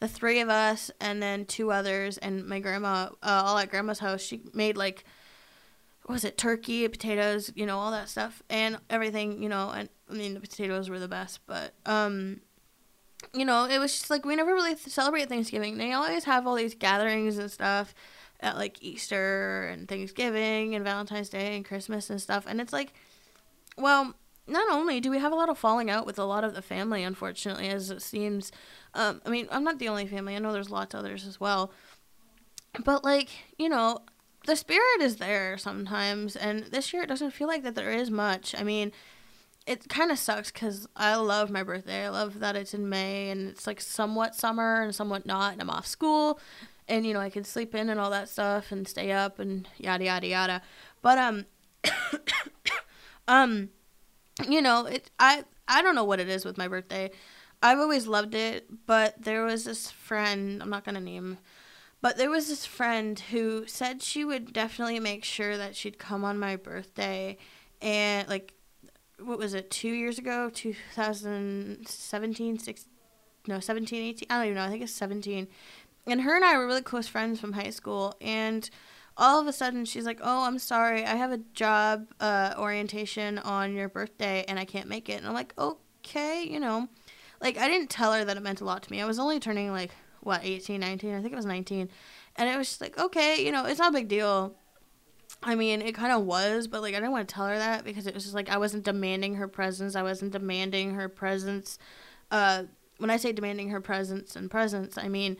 the 0.00 0.08
three 0.08 0.40
of 0.40 0.48
us 0.48 0.90
and 1.00 1.22
then 1.22 1.44
two 1.44 1.70
others 1.70 2.18
and 2.18 2.46
my 2.46 2.58
grandma 2.58 3.08
uh, 3.22 3.42
all 3.44 3.58
at 3.58 3.70
grandma's 3.70 3.98
house 3.98 4.20
she 4.20 4.40
made 4.54 4.76
like 4.76 5.04
was 6.10 6.24
it 6.24 6.36
turkey, 6.36 6.86
potatoes, 6.88 7.50
you 7.54 7.66
know, 7.66 7.78
all 7.78 7.90
that 7.90 8.08
stuff 8.08 8.42
and 8.50 8.78
everything, 8.88 9.42
you 9.42 9.48
know, 9.48 9.70
and 9.70 9.88
I 10.10 10.14
mean 10.14 10.34
the 10.34 10.40
potatoes 10.40 10.90
were 10.90 10.98
the 10.98 11.08
best, 11.08 11.40
but 11.46 11.74
um 11.86 12.40
you 13.34 13.44
know, 13.44 13.66
it 13.66 13.78
was 13.78 13.92
just 13.92 14.10
like 14.10 14.24
we 14.24 14.34
never 14.36 14.54
really 14.54 14.76
celebrate 14.76 15.28
Thanksgiving. 15.28 15.76
They 15.78 15.92
always 15.92 16.24
have 16.24 16.46
all 16.46 16.54
these 16.54 16.74
gatherings 16.74 17.38
and 17.38 17.50
stuff 17.50 17.94
at 18.40 18.56
like 18.56 18.82
Easter 18.82 19.68
and 19.72 19.86
Thanksgiving 19.88 20.74
and 20.74 20.84
Valentine's 20.84 21.28
Day 21.28 21.56
and 21.56 21.64
Christmas 21.64 22.10
and 22.10 22.20
stuff. 22.20 22.44
And 22.46 22.60
it's 22.60 22.72
like, 22.72 22.92
well, 23.76 24.14
not 24.46 24.70
only 24.70 25.00
do 25.00 25.10
we 25.10 25.18
have 25.18 25.32
a 25.32 25.36
lot 25.36 25.48
of 25.48 25.58
falling 25.58 25.90
out 25.90 26.06
with 26.06 26.18
a 26.18 26.24
lot 26.24 26.44
of 26.44 26.54
the 26.54 26.62
family, 26.62 27.02
unfortunately, 27.02 27.68
as 27.68 27.90
it 27.90 28.02
seems. 28.02 28.50
Um, 28.94 29.20
I 29.24 29.30
mean, 29.30 29.46
I'm 29.50 29.64
not 29.64 29.78
the 29.78 29.88
only 29.88 30.06
family. 30.06 30.34
I 30.34 30.38
know 30.38 30.52
there's 30.52 30.70
lots 30.70 30.94
of 30.94 31.00
others 31.00 31.26
as 31.26 31.38
well. 31.38 31.72
But 32.84 33.04
like, 33.04 33.28
you 33.58 33.68
know, 33.68 34.00
the 34.50 34.56
spirit 34.56 35.00
is 35.00 35.16
there 35.16 35.56
sometimes, 35.56 36.34
and 36.34 36.64
this 36.64 36.92
year 36.92 37.04
it 37.04 37.08
doesn't 37.08 37.30
feel 37.30 37.46
like 37.46 37.62
that 37.62 37.76
there 37.76 37.92
is 37.92 38.10
much. 38.10 38.52
I 38.58 38.64
mean, 38.64 38.90
it 39.64 39.88
kind 39.88 40.10
of 40.10 40.18
sucks 40.18 40.50
because 40.50 40.88
I 40.96 41.14
love 41.14 41.50
my 41.50 41.62
birthday. 41.62 42.04
I 42.04 42.08
love 42.08 42.40
that 42.40 42.56
it's 42.56 42.74
in 42.74 42.88
May 42.88 43.30
and 43.30 43.48
it's 43.48 43.68
like 43.68 43.80
somewhat 43.80 44.34
summer 44.34 44.82
and 44.82 44.92
somewhat 44.92 45.24
not, 45.24 45.52
and 45.52 45.62
I'm 45.62 45.70
off 45.70 45.86
school, 45.86 46.40
and 46.88 47.06
you 47.06 47.14
know 47.14 47.20
I 47.20 47.30
can 47.30 47.44
sleep 47.44 47.76
in 47.76 47.88
and 47.88 48.00
all 48.00 48.10
that 48.10 48.28
stuff 48.28 48.72
and 48.72 48.88
stay 48.88 49.12
up 49.12 49.38
and 49.38 49.68
yada 49.78 50.04
yada 50.04 50.26
yada. 50.26 50.62
But 51.00 51.18
um, 51.18 51.46
um, 53.28 53.68
you 54.48 54.60
know 54.60 54.86
it. 54.86 55.12
I 55.20 55.44
I 55.68 55.80
don't 55.80 55.94
know 55.94 56.04
what 56.04 56.18
it 56.18 56.28
is 56.28 56.44
with 56.44 56.58
my 56.58 56.66
birthday. 56.66 57.12
I've 57.62 57.78
always 57.78 58.08
loved 58.08 58.34
it, 58.34 58.66
but 58.86 59.14
there 59.22 59.44
was 59.44 59.64
this 59.64 59.92
friend. 59.92 60.60
I'm 60.60 60.70
not 60.70 60.84
gonna 60.84 61.00
name. 61.00 61.38
But 62.02 62.16
there 62.16 62.30
was 62.30 62.48
this 62.48 62.64
friend 62.64 63.18
who 63.18 63.66
said 63.66 64.02
she 64.02 64.24
would 64.24 64.52
definitely 64.52 65.00
make 65.00 65.24
sure 65.24 65.56
that 65.56 65.74
she'd 65.76 65.98
come 65.98 66.24
on 66.24 66.38
my 66.38 66.56
birthday 66.56 67.36
and 67.82 68.28
like 68.28 68.54
what 69.22 69.38
was 69.38 69.54
it 69.54 69.70
two 69.70 69.90
years 69.90 70.18
ago? 70.18 70.50
2017 70.52 72.58
six, 72.58 72.86
no 73.46 73.60
17 73.60 74.02
18 74.02 74.26
i 74.30 74.36
don't 74.36 74.46
even 74.46 74.56
know 74.56 74.64
i 74.64 74.68
think 74.68 74.82
it's 74.82 74.92
17 74.92 75.46
and 76.06 76.20
her 76.22 76.36
and 76.36 76.44
i 76.44 76.56
were 76.56 76.66
really 76.66 76.82
close 76.82 77.06
friends 77.06 77.40
from 77.40 77.52
high 77.52 77.70
school 77.70 78.14
and 78.20 78.70
all 79.16 79.40
of 79.40 79.46
a 79.46 79.52
sudden 79.52 79.84
she's 79.84 80.06
like 80.06 80.20
oh 80.22 80.44
i'm 80.44 80.58
sorry 80.58 81.04
i 81.04 81.14
have 81.14 81.32
a 81.32 81.38
job 81.54 82.06
uh, 82.20 82.54
orientation 82.58 83.38
on 83.38 83.74
your 83.74 83.88
birthday 83.88 84.44
and 84.48 84.58
i 84.58 84.64
can't 84.64 84.88
make 84.88 85.08
it. 85.08 85.18
And 85.18 85.26
i'm 85.26 85.34
like 85.34 85.54
okay 85.58 86.44
you 86.44 86.60
know. 86.60 86.88
Like 87.40 87.58
i 87.58 87.68
didn't 87.68 87.90
tell 87.90 88.12
her 88.12 88.24
that 88.24 88.36
it 88.36 88.42
meant 88.42 88.60
a 88.60 88.64
lot 88.64 88.82
to 88.82 88.90
me. 88.90 89.00
I 89.00 89.06
was 89.06 89.18
only 89.18 89.40
turning 89.40 89.72
like 89.72 89.92
what 90.22 90.44
18 90.44 90.80
19 90.80 91.14
i 91.14 91.20
think 91.20 91.32
it 91.32 91.36
was 91.36 91.46
19 91.46 91.88
and 92.36 92.48
it 92.48 92.56
was 92.56 92.68
just 92.68 92.80
like 92.80 92.98
okay 92.98 93.44
you 93.44 93.52
know 93.52 93.64
it's 93.64 93.78
not 93.78 93.90
a 93.90 93.92
big 93.92 94.08
deal 94.08 94.54
I 95.42 95.54
mean, 95.54 95.80
it 95.80 95.94
kind 95.94 96.12
of 96.12 96.22
was, 96.22 96.66
but 96.66 96.82
like 96.82 96.94
I 96.94 96.98
didn't 96.98 97.12
want 97.12 97.28
to 97.28 97.34
tell 97.34 97.46
her 97.46 97.56
that 97.56 97.84
because 97.84 98.06
it 98.06 98.14
was 98.14 98.24
just 98.24 98.34
like 98.34 98.50
I 98.50 98.58
wasn't 98.58 98.84
demanding 98.84 99.36
her 99.36 99.48
presence. 99.48 99.96
I 99.96 100.02
wasn't 100.02 100.32
demanding 100.32 100.94
her 100.94 101.08
presence. 101.08 101.78
Uh, 102.30 102.64
when 102.98 103.10
I 103.10 103.16
say 103.16 103.32
demanding 103.32 103.70
her 103.70 103.80
presence 103.80 104.36
and 104.36 104.50
presence, 104.50 104.98
I 104.98 105.08
mean 105.08 105.36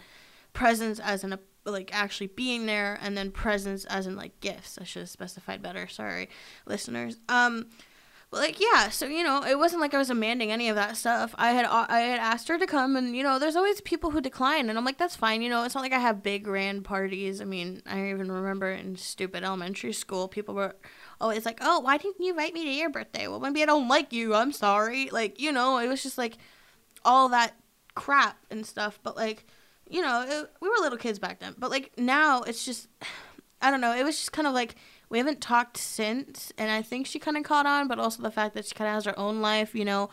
presence 0.53 0.99
as 1.01 1.23
in 1.23 1.33
a 1.33 1.39
like 1.67 1.91
actually 1.93 2.29
being 2.29 2.65
there, 2.65 2.99
and 3.03 3.17
then 3.17 3.31
presence 3.31 3.85
as 3.87 4.07
in 4.07 4.17
like 4.17 4.41
gifts. 4.41 4.79
I 4.81 4.85
should 4.85 5.01
have 5.01 5.11
specified 5.11 5.63
better. 5.63 5.87
Sorry, 5.87 6.31
listeners. 6.65 7.19
Um, 7.29 7.67
like 8.33 8.61
yeah, 8.61 8.91
so 8.91 9.07
you 9.07 9.25
know, 9.25 9.43
it 9.43 9.59
wasn't 9.59 9.81
like 9.81 9.93
I 9.93 9.99
was 9.99 10.07
demanding 10.07 10.53
any 10.53 10.69
of 10.69 10.77
that 10.77 10.97
stuff. 10.97 11.35
I 11.37 11.51
had 11.51 11.65
I 11.67 12.01
had 12.01 12.21
asked 12.21 12.47
her 12.47 12.59
to 12.59 12.67
come, 12.67 12.95
and 12.97 13.17
you 13.17 13.25
know, 13.25 13.41
there's 13.41 13.57
always 13.57 13.81
people 13.81 14.11
who 14.11 14.21
decline, 14.21 14.69
and 14.71 14.79
I'm 14.79 14.85
like, 14.85 14.99
that's 14.99 15.17
fine. 15.17 15.43
You 15.43 15.49
know, 15.51 15.65
it's 15.65 15.75
not 15.75 15.81
like 15.81 15.93
I 15.93 15.99
have 15.99 16.23
big 16.23 16.45
grand 16.45 16.85
parties. 16.85 17.41
I 17.41 17.45
mean, 17.45 17.83
I 17.87 18.11
even 18.11 18.31
remember 18.31 18.71
in 18.71 18.95
stupid 18.95 19.43
elementary 19.43 19.93
school, 19.93 20.29
people 20.29 20.55
were 20.55 20.77
always 21.21 21.45
like, 21.45 21.59
oh, 21.61 21.81
why 21.81 21.97
didn't 21.97 22.21
you 22.21 22.31
invite 22.31 22.55
me 22.55 22.65
to 22.65 22.71
your 22.71 22.91
birthday? 22.91 23.27
Well, 23.27 23.41
maybe 23.41 23.65
I 23.65 23.67
don't 23.67 23.89
like 23.89 24.13
you. 24.13 24.35
I'm 24.35 24.53
sorry. 24.53 25.11
Like 25.11 25.41
you 25.41 25.51
know, 25.51 25.79
it 25.79 25.89
was 25.89 26.01
just 26.01 26.17
like 26.17 26.39
all 27.05 27.31
that 27.31 27.55
crap 27.97 28.39
and 28.49 28.65
stuff. 28.65 29.01
But 29.03 29.17
like, 29.17 29.45
you 29.89 30.03
know, 30.03 30.25
it, 30.29 30.51
we 30.61 30.69
were 30.69 30.77
little 30.81 30.99
kids 30.99 31.19
back 31.19 31.41
then. 31.41 31.57
But 31.59 31.71
like 31.73 31.99
now, 31.99 32.43
it's 32.43 32.65
just 32.65 32.87
I 33.61 33.73
don't 33.73 33.81
know. 33.81 33.95
It 33.95 34.05
was 34.05 34.17
just 34.17 34.33
kind 34.33 34.47
of 34.47 34.55
like 34.55 34.77
we 35.11 35.19
haven't 35.19 35.41
talked 35.41 35.77
since, 35.77 36.53
and 36.57 36.71
I 36.71 36.83
think 36.83 37.07
she 37.07 37.19
kind 37.19 37.37
of 37.37 37.43
caught 37.43 37.67
on, 37.67 37.89
but 37.89 37.99
also 37.99 38.23
the 38.23 38.31
fact 38.31 38.55
that 38.55 38.65
she 38.65 38.75
kind 38.75 38.89
of 38.89 38.95
has 38.95 39.05
her 39.05 39.19
own 39.19 39.41
life, 39.41 39.75
you 39.75 39.85
know. 39.85 40.09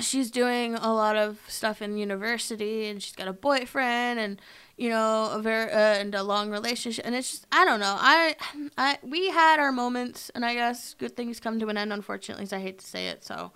She's 0.00 0.30
doing 0.30 0.74
a 0.74 0.92
lot 0.92 1.16
of 1.16 1.38
stuff 1.48 1.80
in 1.80 1.96
university, 1.96 2.86
and 2.86 3.00
she's 3.00 3.14
got 3.14 3.28
a 3.28 3.32
boyfriend, 3.32 4.18
and 4.18 4.40
you 4.76 4.90
know, 4.90 5.30
a 5.32 5.40
very 5.40 5.70
uh, 5.70 5.76
and 5.76 6.14
a 6.14 6.24
long 6.24 6.50
relationship, 6.50 7.06
and 7.06 7.14
it's 7.14 7.30
just 7.30 7.46
I 7.52 7.64
don't 7.64 7.80
know. 7.80 7.96
I, 7.98 8.34
I 8.76 8.98
we 9.02 9.30
had 9.30 9.60
our 9.60 9.72
moments, 9.72 10.30
and 10.34 10.44
I 10.44 10.54
guess 10.54 10.92
good 10.94 11.16
things 11.16 11.38
come 11.38 11.60
to 11.60 11.68
an 11.68 11.78
end. 11.78 11.92
Unfortunately, 11.92 12.44
so 12.44 12.56
I 12.56 12.60
hate 12.60 12.80
to 12.80 12.86
say 12.86 13.06
it. 13.06 13.24
So, 13.24 13.52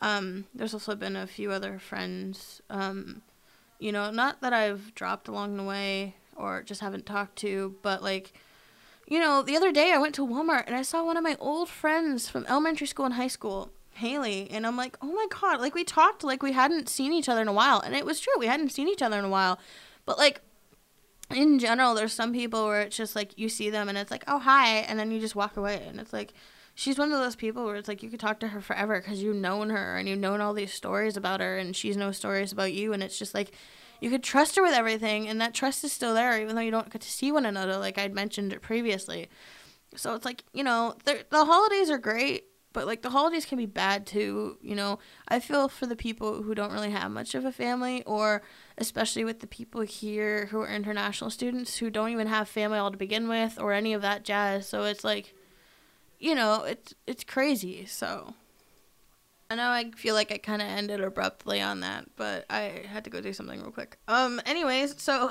um, 0.00 0.46
there's 0.52 0.74
also 0.74 0.96
been 0.96 1.14
a 1.14 1.28
few 1.28 1.52
other 1.52 1.78
friends, 1.78 2.60
um, 2.68 3.22
you 3.78 3.92
know, 3.92 4.10
not 4.10 4.40
that 4.40 4.52
I've 4.52 4.92
dropped 4.96 5.28
along 5.28 5.56
the 5.56 5.62
way 5.62 6.16
or 6.36 6.62
just 6.62 6.80
haven't 6.80 7.06
talked 7.06 7.36
to, 7.36 7.76
but 7.82 8.02
like 8.02 8.34
you 9.06 9.18
know, 9.18 9.42
the 9.42 9.56
other 9.56 9.72
day 9.72 9.92
I 9.92 9.98
went 9.98 10.14
to 10.16 10.26
Walmart 10.26 10.64
and 10.66 10.76
I 10.76 10.82
saw 10.82 11.04
one 11.04 11.16
of 11.16 11.24
my 11.24 11.36
old 11.38 11.68
friends 11.68 12.28
from 12.28 12.46
elementary 12.46 12.86
school 12.86 13.04
and 13.04 13.14
high 13.14 13.28
school, 13.28 13.70
Haley, 13.94 14.48
and 14.50 14.66
I'm 14.66 14.76
like, 14.76 14.96
oh 15.02 15.12
my 15.12 15.26
god, 15.28 15.60
like 15.60 15.74
we 15.74 15.84
talked 15.84 16.24
like 16.24 16.42
we 16.42 16.52
hadn't 16.52 16.88
seen 16.88 17.12
each 17.12 17.28
other 17.28 17.42
in 17.42 17.48
a 17.48 17.52
while, 17.52 17.80
and 17.80 17.94
it 17.94 18.06
was 18.06 18.20
true, 18.20 18.32
we 18.38 18.46
hadn't 18.46 18.70
seen 18.70 18.88
each 18.88 19.02
other 19.02 19.18
in 19.18 19.24
a 19.24 19.28
while, 19.28 19.58
but 20.06 20.18
like 20.18 20.40
in 21.30 21.58
general, 21.58 21.94
there's 21.94 22.12
some 22.12 22.32
people 22.32 22.66
where 22.66 22.82
it's 22.82 22.96
just 22.96 23.16
like 23.16 23.36
you 23.38 23.48
see 23.48 23.70
them 23.70 23.88
and 23.88 23.98
it's 23.98 24.10
like, 24.10 24.24
oh 24.28 24.38
hi, 24.38 24.78
and 24.78 24.98
then 24.98 25.10
you 25.10 25.20
just 25.20 25.36
walk 25.36 25.56
away, 25.56 25.84
and 25.86 26.00
it's 26.00 26.12
like. 26.12 26.32
She's 26.74 26.98
one 26.98 27.12
of 27.12 27.20
those 27.20 27.36
people 27.36 27.66
where 27.66 27.76
it's 27.76 27.86
like 27.86 28.02
you 28.02 28.08
could 28.08 28.18
talk 28.18 28.40
to 28.40 28.48
her 28.48 28.62
forever 28.62 28.98
because 28.98 29.22
you've 29.22 29.36
known 29.36 29.68
her 29.68 29.98
and 29.98 30.08
you've 30.08 30.18
known 30.18 30.40
all 30.40 30.54
these 30.54 30.72
stories 30.72 31.18
about 31.18 31.40
her 31.40 31.58
and 31.58 31.76
she's 31.76 31.98
no 31.98 32.12
stories 32.12 32.50
about 32.50 32.72
you 32.72 32.94
and 32.94 33.02
it's 33.02 33.18
just 33.18 33.34
like 33.34 33.52
you 34.02 34.10
could 34.10 34.24
trust 34.24 34.56
her 34.56 34.62
with 34.62 34.74
everything, 34.74 35.28
and 35.28 35.40
that 35.40 35.54
trust 35.54 35.84
is 35.84 35.92
still 35.92 36.12
there, 36.12 36.40
even 36.42 36.56
though 36.56 36.60
you 36.60 36.72
don't 36.72 36.90
get 36.90 37.02
to 37.02 37.10
see 37.10 37.30
one 37.30 37.46
another, 37.46 37.76
like 37.76 37.98
I'd 37.98 38.12
mentioned 38.12 38.52
it 38.52 38.60
previously. 38.60 39.28
So 39.94 40.14
it's 40.16 40.24
like, 40.24 40.42
you 40.52 40.64
know, 40.64 40.96
the 41.04 41.24
holidays 41.32 41.88
are 41.88 41.98
great, 41.98 42.46
but 42.72 42.84
like 42.84 43.02
the 43.02 43.10
holidays 43.10 43.46
can 43.46 43.58
be 43.58 43.66
bad 43.66 44.04
too. 44.04 44.58
You 44.60 44.74
know, 44.74 44.98
I 45.28 45.38
feel 45.38 45.68
for 45.68 45.86
the 45.86 45.94
people 45.94 46.42
who 46.42 46.52
don't 46.52 46.72
really 46.72 46.90
have 46.90 47.12
much 47.12 47.36
of 47.36 47.44
a 47.44 47.52
family, 47.52 48.02
or 48.02 48.42
especially 48.76 49.22
with 49.24 49.38
the 49.38 49.46
people 49.46 49.82
here 49.82 50.46
who 50.46 50.60
are 50.60 50.68
international 50.68 51.30
students 51.30 51.76
who 51.76 51.88
don't 51.88 52.10
even 52.10 52.26
have 52.26 52.48
family 52.48 52.78
all 52.78 52.90
to 52.90 52.96
begin 52.96 53.28
with, 53.28 53.56
or 53.60 53.72
any 53.72 53.92
of 53.92 54.02
that 54.02 54.24
jazz. 54.24 54.68
So 54.68 54.82
it's 54.82 55.04
like, 55.04 55.32
you 56.18 56.34
know, 56.34 56.64
it's 56.64 56.92
it's 57.06 57.22
crazy. 57.22 57.86
So 57.86 58.34
I 59.52 59.54
know 59.54 59.68
I 59.68 59.90
feel 59.90 60.14
like 60.14 60.32
I 60.32 60.38
kind 60.38 60.62
of 60.62 60.68
ended 60.68 61.02
abruptly 61.02 61.60
on 61.60 61.80
that, 61.80 62.06
but 62.16 62.46
I 62.48 62.84
had 62.86 63.04
to 63.04 63.10
go 63.10 63.20
do 63.20 63.34
something 63.34 63.60
real 63.60 63.70
quick. 63.70 63.98
Um, 64.08 64.40
anyways, 64.46 64.94
so 64.96 65.28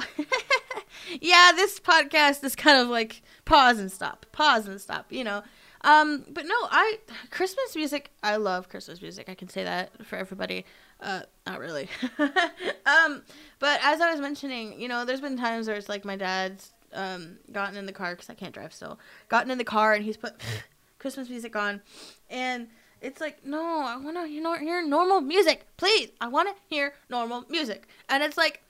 yeah, 1.22 1.54
this 1.56 1.80
podcast 1.80 2.44
is 2.44 2.56
kind 2.56 2.80
of 2.80 2.88
like 2.88 3.24
pause 3.46 3.80
and 3.80 3.92
stop, 3.92 4.28
pause 4.32 4.68
and 4.68 4.80
stop, 4.80 5.12
you 5.12 5.24
know. 5.24 5.42
Um, 5.84 6.24
but 6.30 6.46
no, 6.46 6.54
I 6.54 7.00
Christmas 7.32 7.76
music. 7.76 8.12
I 8.22 8.36
love 8.36 8.70
Christmas 8.70 9.02
music. 9.02 9.28
I 9.28 9.34
can 9.34 9.50
say 9.50 9.64
that 9.64 10.06
for 10.06 10.18
everybody. 10.18 10.66
Uh, 11.00 11.22
not 11.48 11.60
really. 11.60 11.90
um, 12.20 13.24
but 13.58 13.80
as 13.82 14.02
I 14.02 14.12
was 14.12 14.22
mentioning, 14.22 14.80
you 14.80 14.88
know, 14.88 15.04
there's 15.04 15.22
been 15.22 15.36
times 15.36 15.68
where 15.68 15.78
it's 15.78 15.90
like 15.90 16.06
my 16.06 16.16
dad's 16.16 16.74
um 16.94 17.40
gotten 17.52 17.76
in 17.76 17.88
the 17.88 17.92
car 17.92 18.12
because 18.14 18.30
I 18.30 18.36
can't 18.36 18.54
drive 18.54 18.72
still. 18.72 19.00
Gotten 19.30 19.50
in 19.50 19.58
the 19.58 19.64
car 19.64 19.94
and 19.96 20.06
he's 20.06 20.18
put 20.18 20.40
Christmas 21.00 21.28
music 21.28 21.56
on, 21.56 21.82
and 22.30 22.68
it's 23.02 23.20
like, 23.20 23.46
no, 23.46 23.84
I 23.86 23.98
want 23.98 24.16
to 24.18 24.30
you 24.30 24.56
hear 24.60 24.86
normal 24.86 25.22
music. 25.22 25.66
Please, 25.78 26.10
I 26.22 26.28
want 26.28 26.50
to 26.50 26.56
hear 26.70 26.94
normal 27.10 27.46
music. 27.50 27.88
And 28.08 28.22
it's 28.22 28.38
like, 28.38 28.62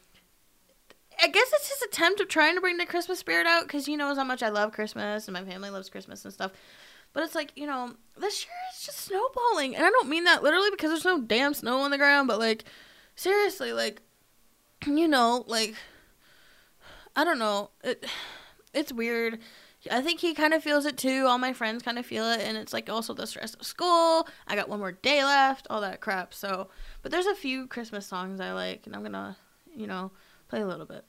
I 1.21 1.27
guess 1.27 1.51
it's 1.53 1.69
his 1.69 1.81
attempt 1.83 2.21
of 2.21 2.29
trying 2.29 2.55
to 2.55 2.61
bring 2.61 2.77
the 2.77 2.85
Christmas 2.85 3.19
spirit 3.19 3.45
out 3.45 3.63
because 3.63 3.85
he 3.85 3.97
knows 3.97 4.17
how 4.17 4.23
much 4.23 4.41
I 4.41 4.49
love 4.49 4.71
Christmas 4.71 5.27
and 5.27 5.33
my 5.33 5.43
family 5.43 5.69
loves 5.69 5.89
Christmas 5.89 6.23
and 6.23 6.33
stuff. 6.33 6.51
But 7.13 7.23
it's 7.23 7.35
like, 7.35 7.51
you 7.55 7.67
know, 7.67 7.93
this 8.17 8.45
year 8.45 8.53
is 8.73 8.85
just 8.85 8.99
snowballing. 8.99 9.75
And 9.75 9.85
I 9.85 9.89
don't 9.89 10.09
mean 10.09 10.23
that 10.23 10.43
literally 10.43 10.71
because 10.71 10.91
there's 10.91 11.05
no 11.05 11.19
damn 11.19 11.53
snow 11.53 11.81
on 11.81 11.91
the 11.91 11.97
ground, 11.97 12.29
but 12.29 12.39
like, 12.39 12.63
seriously, 13.15 13.73
like, 13.73 14.01
you 14.87 15.09
know, 15.09 15.43
like, 15.45 15.75
I 17.15 17.25
don't 17.25 17.39
know. 17.39 17.71
It, 17.83 18.05
it's 18.73 18.93
weird 18.93 19.39
I 19.89 20.01
think 20.01 20.19
he 20.19 20.33
kind 20.33 20.53
of 20.53 20.63
feels 20.63 20.85
it 20.85 20.97
too. 20.97 21.25
All 21.27 21.37
my 21.37 21.53
friends 21.53 21.81
kind 21.81 21.97
of 21.97 22.05
feel 22.05 22.29
it, 22.29 22.41
and 22.41 22.57
it's 22.57 22.73
like 22.73 22.89
also 22.89 23.13
the 23.13 23.25
stress 23.25 23.55
of 23.55 23.65
school. 23.65 24.27
I 24.47 24.55
got 24.55 24.69
one 24.69 24.79
more 24.79 24.91
day 24.91 25.23
left, 25.23 25.67
all 25.69 25.81
that 25.81 26.01
crap. 26.01 26.33
So, 26.33 26.69
but 27.01 27.11
there's 27.11 27.25
a 27.25 27.35
few 27.35 27.67
Christmas 27.67 28.05
songs 28.05 28.39
I 28.39 28.51
like, 28.53 28.85
and 28.85 28.95
I'm 28.95 29.01
gonna, 29.01 29.37
you 29.75 29.87
know, 29.87 30.11
play 30.49 30.61
a 30.61 30.67
little 30.67 30.85
bit. 30.85 31.05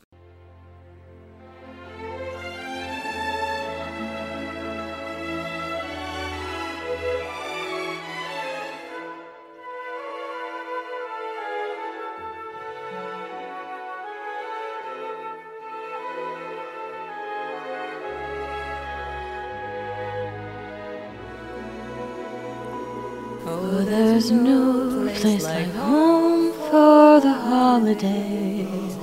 No 24.45 25.09
place 25.21 25.45
like 25.45 25.73
home 25.75 26.53
for 26.69 27.21
the 27.21 27.33
holidays. 27.33 28.97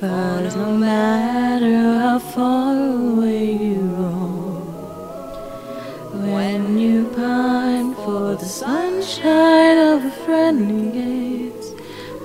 Cause 0.00 0.56
no 0.56 0.70
matter 0.76 1.98
how 1.98 2.18
far 2.18 2.74
away 2.74 3.52
you 3.52 3.82
roam, 3.96 4.62
when 6.32 6.78
you 6.78 7.06
pine 7.14 7.94
for 7.94 8.34
the 8.36 8.46
sunshine 8.46 9.78
of 9.92 10.04
a 10.04 10.10
friendly 10.24 10.90
gaze, 10.92 11.68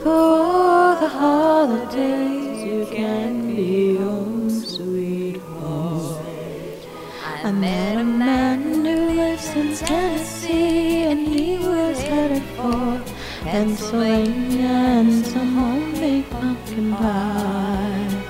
for 0.04 0.96
the 1.04 1.10
holidays 1.10 2.64
you 2.64 2.88
can 2.92 3.56
be 3.56 3.98
home, 3.98 4.50
sweet 4.50 5.38
home. 5.38 6.18
I 7.44 7.52
met 7.52 7.98
a 7.98 8.04
man 8.04 8.86
who 8.86 8.96
lived 9.20 9.42
since 9.42 9.82
Tennessee, 9.82 10.35
Pennsylvania 13.56 14.68
and 14.68 15.26
some 15.26 15.54
homemade 15.54 16.30
pumpkin 16.30 16.94
pie. 16.94 18.24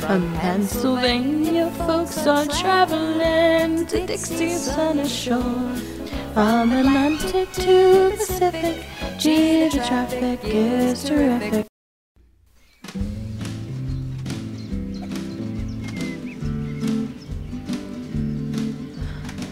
From 0.00 0.34
Pennsylvania, 0.34 1.70
folks 1.86 2.26
are 2.26 2.44
traveling 2.46 3.86
to 3.86 4.04
Dixie's 4.04 4.62
sunny 4.74 5.08
shore. 5.08 5.76
From 6.34 6.72
Atlantic 6.72 7.52
to 7.52 8.14
Pacific, 8.16 8.84
gee, 9.16 9.68
the 9.68 9.76
traffic 9.76 10.40
is 10.42 11.04
terrific. 11.04 11.66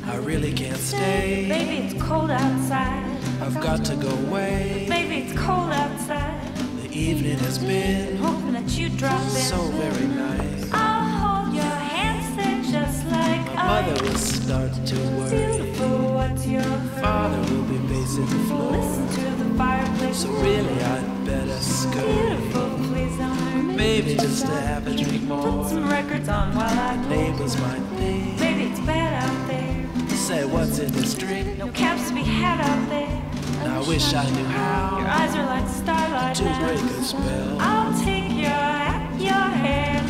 I 0.05 0.17
really 0.17 0.53
can't 0.53 0.77
stay. 0.79 1.47
Baby, 1.49 1.95
it's 1.95 2.03
cold 2.03 2.33
outside. 2.33 3.12
I've 3.43 3.61
got 3.61 3.85
to 3.87 3.97
go 3.97 4.09
away. 4.29 4.87
Maybe 4.89 5.17
it's 5.27 5.33
cold 5.41 5.73
outside. 5.73 6.41
The 6.81 6.97
evening 6.97 7.39
has 7.39 7.59
been 7.59 8.17
Hoping 8.19 8.53
that 8.53 8.71
you 8.79 8.89
drop 8.91 9.21
in. 9.21 9.29
so 9.31 9.57
very 9.83 10.07
nice. 10.07 10.71
I'll 10.73 11.43
hold 11.43 11.53
your 11.53 11.65
hands, 11.65 12.37
they're 12.37 12.63
just 12.81 13.05
like 13.07 13.45
My 13.57 13.83
mother 13.83 14.05
will 14.05 14.15
start 14.15 14.73
to 14.87 14.95
worry. 15.19 15.31
Beautiful, 15.31 16.15
what's 16.15 16.47
your 16.47 16.63
Father 17.03 17.39
will 17.53 17.65
be 17.65 17.79
pacing 17.89 18.27
the 18.27 18.45
floor. 18.47 18.71
Listen 18.77 19.09
to 19.09 19.43
the 19.43 19.59
fireplace. 19.59 20.19
So 20.19 20.29
really, 20.31 20.81
I'd 20.81 21.25
better 21.27 21.59
scurry. 21.59 22.13
Beautiful, 22.13 22.71
please 22.87 23.19
me. 23.19 23.75
Maybe 23.75 24.15
just 24.15 24.43
to 24.47 24.53
have 24.53 24.87
a 24.87 24.95
drink 24.95 25.27
Put 25.27 25.45
more. 25.45 25.69
some 25.69 25.91
records 25.91 26.29
on 26.29 26.55
while 26.55 26.79
I 26.79 26.95
go. 26.95 27.09
Neighbors 27.09 27.57
might 27.61 27.83
think. 27.99 28.39
Baby, 28.39 28.71
it's 28.71 28.81
bad 28.81 29.25
out 29.25 29.49
there. 29.49 30.17
Say 30.17 30.45
what's 30.45 30.79
in 30.79 30.93
this 30.93 31.15
drink. 31.15 31.59
No 31.59 31.67
caps 31.73 32.07
to 32.11 32.15
be 32.15 32.23
had 32.23 32.61
out 32.61 32.89
there. 32.89 33.22
I 33.67 33.81
wish 33.87 34.15
I 34.15 34.29
knew 34.31 34.45
how. 34.45 34.99
Your 34.99 35.09
eyes 35.09 35.35
are 35.35 35.47
like 35.47 35.69
starlight 35.69 36.37
to 36.37 36.45
break 36.45 36.81
a 36.81 37.03
spell. 37.03 37.57
I'll 37.61 38.05
take 38.05 38.31
your 38.31 38.51
hat, 38.51 39.21
your 39.21 39.53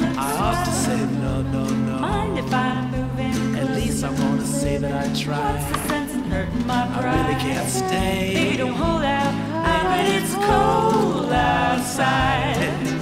looks 0.00 0.18
I 0.18 0.36
ought 0.38 0.64
to 0.64 0.72
say 0.72 0.98
no, 1.20 1.42
no, 1.42 1.64
no. 1.64 1.98
Mind 1.98 2.38
if 2.38 2.52
I'm 2.52 2.90
moving? 2.90 3.56
At 3.56 3.70
least 3.76 4.04
I'm 4.04 4.16
gonna 4.16 4.46
say 4.46 4.78
that 4.78 4.92
I 4.92 5.14
tried. 5.14 5.54
What's 5.54 5.72
the 5.72 5.88
sense 5.88 6.12
in 6.14 6.24
hurting 6.24 6.66
my 6.66 6.84
I 6.84 7.26
really 7.26 7.40
can't 7.40 7.68
stay. 7.68 8.32
Baby, 8.34 8.56
don't 8.58 8.72
hold 8.72 9.02
out. 9.02 9.34
I 9.64 9.82
bet 9.82 10.22
it's 10.22 10.34
cold 10.34 11.32
outside. 11.32 13.01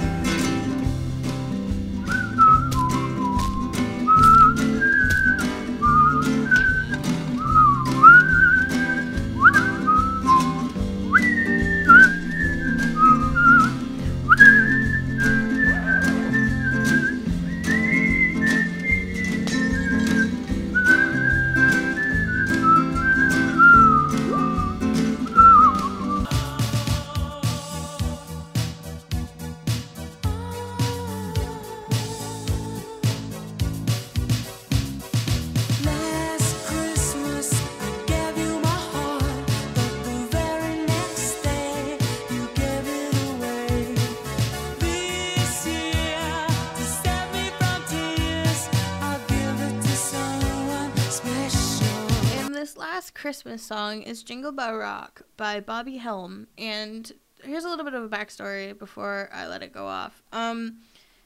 Christmas 53.41 53.63
song 53.63 54.03
is 54.03 54.21
Jingle 54.21 54.51
Bell 54.51 54.75
Rock 54.75 55.23
by 55.35 55.59
Bobby 55.59 55.97
Helm. 55.97 56.45
And 56.59 57.11
here's 57.43 57.63
a 57.63 57.69
little 57.69 57.83
bit 57.83 57.95
of 57.95 58.03
a 58.03 58.07
backstory 58.07 58.77
before 58.77 59.31
I 59.33 59.47
let 59.47 59.63
it 59.63 59.73
go 59.73 59.87
off. 59.87 60.21
Um, 60.31 60.77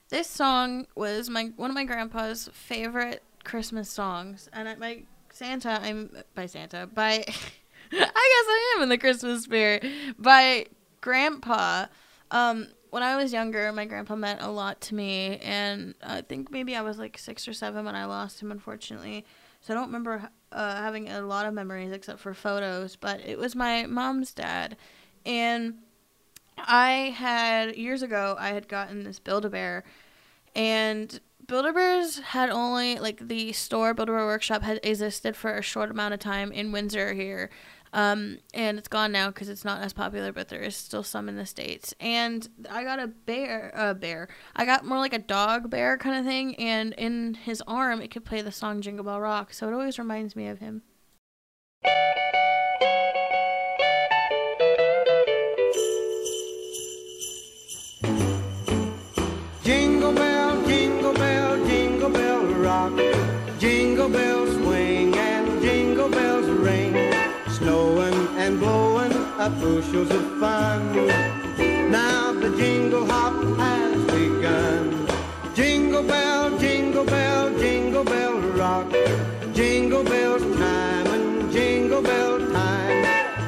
this 0.07 0.25
song 0.25 0.87
was 0.95 1.29
my 1.29 1.51
one 1.57 1.69
of 1.69 1.73
my 1.73 1.83
grandpa's 1.83 2.49
favorite 2.53 3.21
Christmas 3.43 3.89
songs, 3.89 4.47
and 4.53 4.65
at 4.65 4.79
my 4.79 5.01
Santa, 5.29 5.77
I'm 5.81 6.09
by 6.35 6.45
Santa 6.45 6.87
by. 6.87 7.15
I 7.91 7.97
guess 7.97 8.01
I 8.01 8.75
am 8.77 8.83
in 8.83 8.87
the 8.87 8.97
Christmas 8.97 9.43
spirit 9.43 9.85
by 10.17 10.67
Grandpa. 11.01 11.87
Um, 12.31 12.67
when 12.91 13.03
I 13.03 13.17
was 13.17 13.33
younger, 13.33 13.73
my 13.73 13.83
grandpa 13.83 14.15
meant 14.15 14.41
a 14.41 14.49
lot 14.49 14.79
to 14.81 14.95
me, 14.95 15.37
and 15.39 15.95
I 16.01 16.21
think 16.21 16.49
maybe 16.49 16.77
I 16.77 16.81
was 16.81 16.97
like 16.97 17.17
six 17.17 17.45
or 17.45 17.51
seven 17.51 17.83
when 17.83 17.95
I 17.97 18.05
lost 18.05 18.41
him, 18.41 18.53
unfortunately. 18.53 19.25
So 19.65 19.73
I 19.73 19.77
don't 19.77 19.87
remember 19.87 20.29
uh, 20.51 20.75
having 20.75 21.09
a 21.09 21.23
lot 21.23 21.47
of 21.47 21.53
memories 21.55 21.91
except 21.91 22.19
for 22.19 22.35
photos, 22.35 22.95
but 22.95 23.19
it 23.21 23.39
was 23.39 23.55
my 23.55 23.87
mom's 23.87 24.31
dad. 24.31 24.77
And 25.25 25.79
I 26.55 27.15
had, 27.17 27.75
years 27.75 28.03
ago, 28.03 28.35
I 28.37 28.49
had 28.49 28.67
gotten 28.67 29.03
this 29.03 29.17
Build 29.17 29.43
a 29.43 29.49
Bear, 29.49 29.83
and 30.55 31.19
Build 31.47 31.65
a 31.65 31.73
Bears 31.73 32.19
had 32.19 32.51
only, 32.51 32.99
like, 32.99 33.27
the 33.27 33.53
store 33.53 33.95
Build 33.95 34.09
a 34.09 34.11
Bear 34.11 34.27
Workshop 34.27 34.61
had 34.61 34.79
existed 34.83 35.35
for 35.35 35.57
a 35.57 35.63
short 35.63 35.89
amount 35.89 36.13
of 36.13 36.19
time 36.19 36.51
in 36.51 36.71
Windsor 36.71 37.15
here. 37.15 37.49
Um, 37.95 38.39
and 38.53 38.77
it's 38.77 38.89
gone 38.89 39.13
now 39.13 39.27
because 39.27 39.47
it's 39.47 39.63
not 39.63 39.81
as 39.81 39.93
popular, 39.93 40.33
but 40.33 40.49
there 40.49 40.59
is 40.59 40.75
still 40.75 41.01
some 41.01 41.29
in 41.29 41.37
the 41.37 41.45
states. 41.45 41.93
And 42.01 42.45
I 42.69 42.83
got 42.83 42.99
a 42.99 43.07
bear, 43.07 43.71
a 43.73 43.95
bear. 43.95 44.27
I 44.53 44.65
got 44.65 44.85
more 44.85 44.97
like 44.97 45.13
a 45.13 45.19
dog 45.19 45.69
bear 45.69 45.97
kind 45.97 46.17
of 46.19 46.25
thing, 46.25 46.55
and 46.57 46.93
in 46.97 47.35
his 47.35 47.63
arm 47.65 48.01
it 48.01 48.11
could 48.11 48.25
play 48.25 48.41
the 48.41 48.51
song 48.51 48.81
Jingle 48.81 49.05
Bell 49.05 49.21
Rock, 49.21 49.53
so 49.53 49.69
it 49.69 49.73
always 49.73 49.97
reminds 49.97 50.35
me 50.35 50.47
of 50.47 50.59
him. 50.59 50.81
Jingle 59.63 60.13
bell, 60.13 60.67
jingle 60.67 61.13
bell, 61.13 61.65
jingle 61.65 62.09
bell 62.09 62.45
rock. 62.45 62.91
Jingle 63.57 64.09
bells 64.09 64.34
up 69.45 69.59
bushels 69.61 70.09
of 70.09 70.39
fun. 70.39 71.07
Now 71.91 72.33
the 72.33 72.49
jingle 72.57 73.05
hop 73.05 73.35
has 73.59 74.03
begun. 74.05 75.07
Jingle 75.53 76.01
bell, 76.01 76.57
jingle 76.57 77.05
bell, 77.05 77.55
jingle 77.59 78.03
bell 78.03 78.39
rock. 78.61 78.91
Jingle 79.53 80.03
bells 80.03 80.41
time 80.57 81.05
and 81.15 81.51
jingle 81.53 82.01
bell 82.01 82.39
time. 82.39 83.03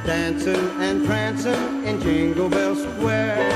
Dancing 0.05 0.69
and 0.85 1.03
prancing 1.07 1.83
in 1.87 1.99
Jingle 1.99 2.49
Bell 2.49 2.75
Square. 2.75 3.49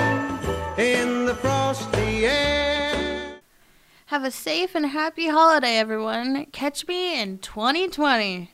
In 0.79 1.25
the 1.27 1.35
frosty 1.35 2.25
air. 2.25 3.39
Have 4.07 4.23
a 4.23 4.31
safe 4.31 4.73
and 4.73 4.87
happy 4.87 5.27
holiday, 5.27 5.77
everyone. 5.77 6.47
Catch 6.47 6.87
me 6.87 7.21
in 7.21 7.37
2020. 7.37 8.49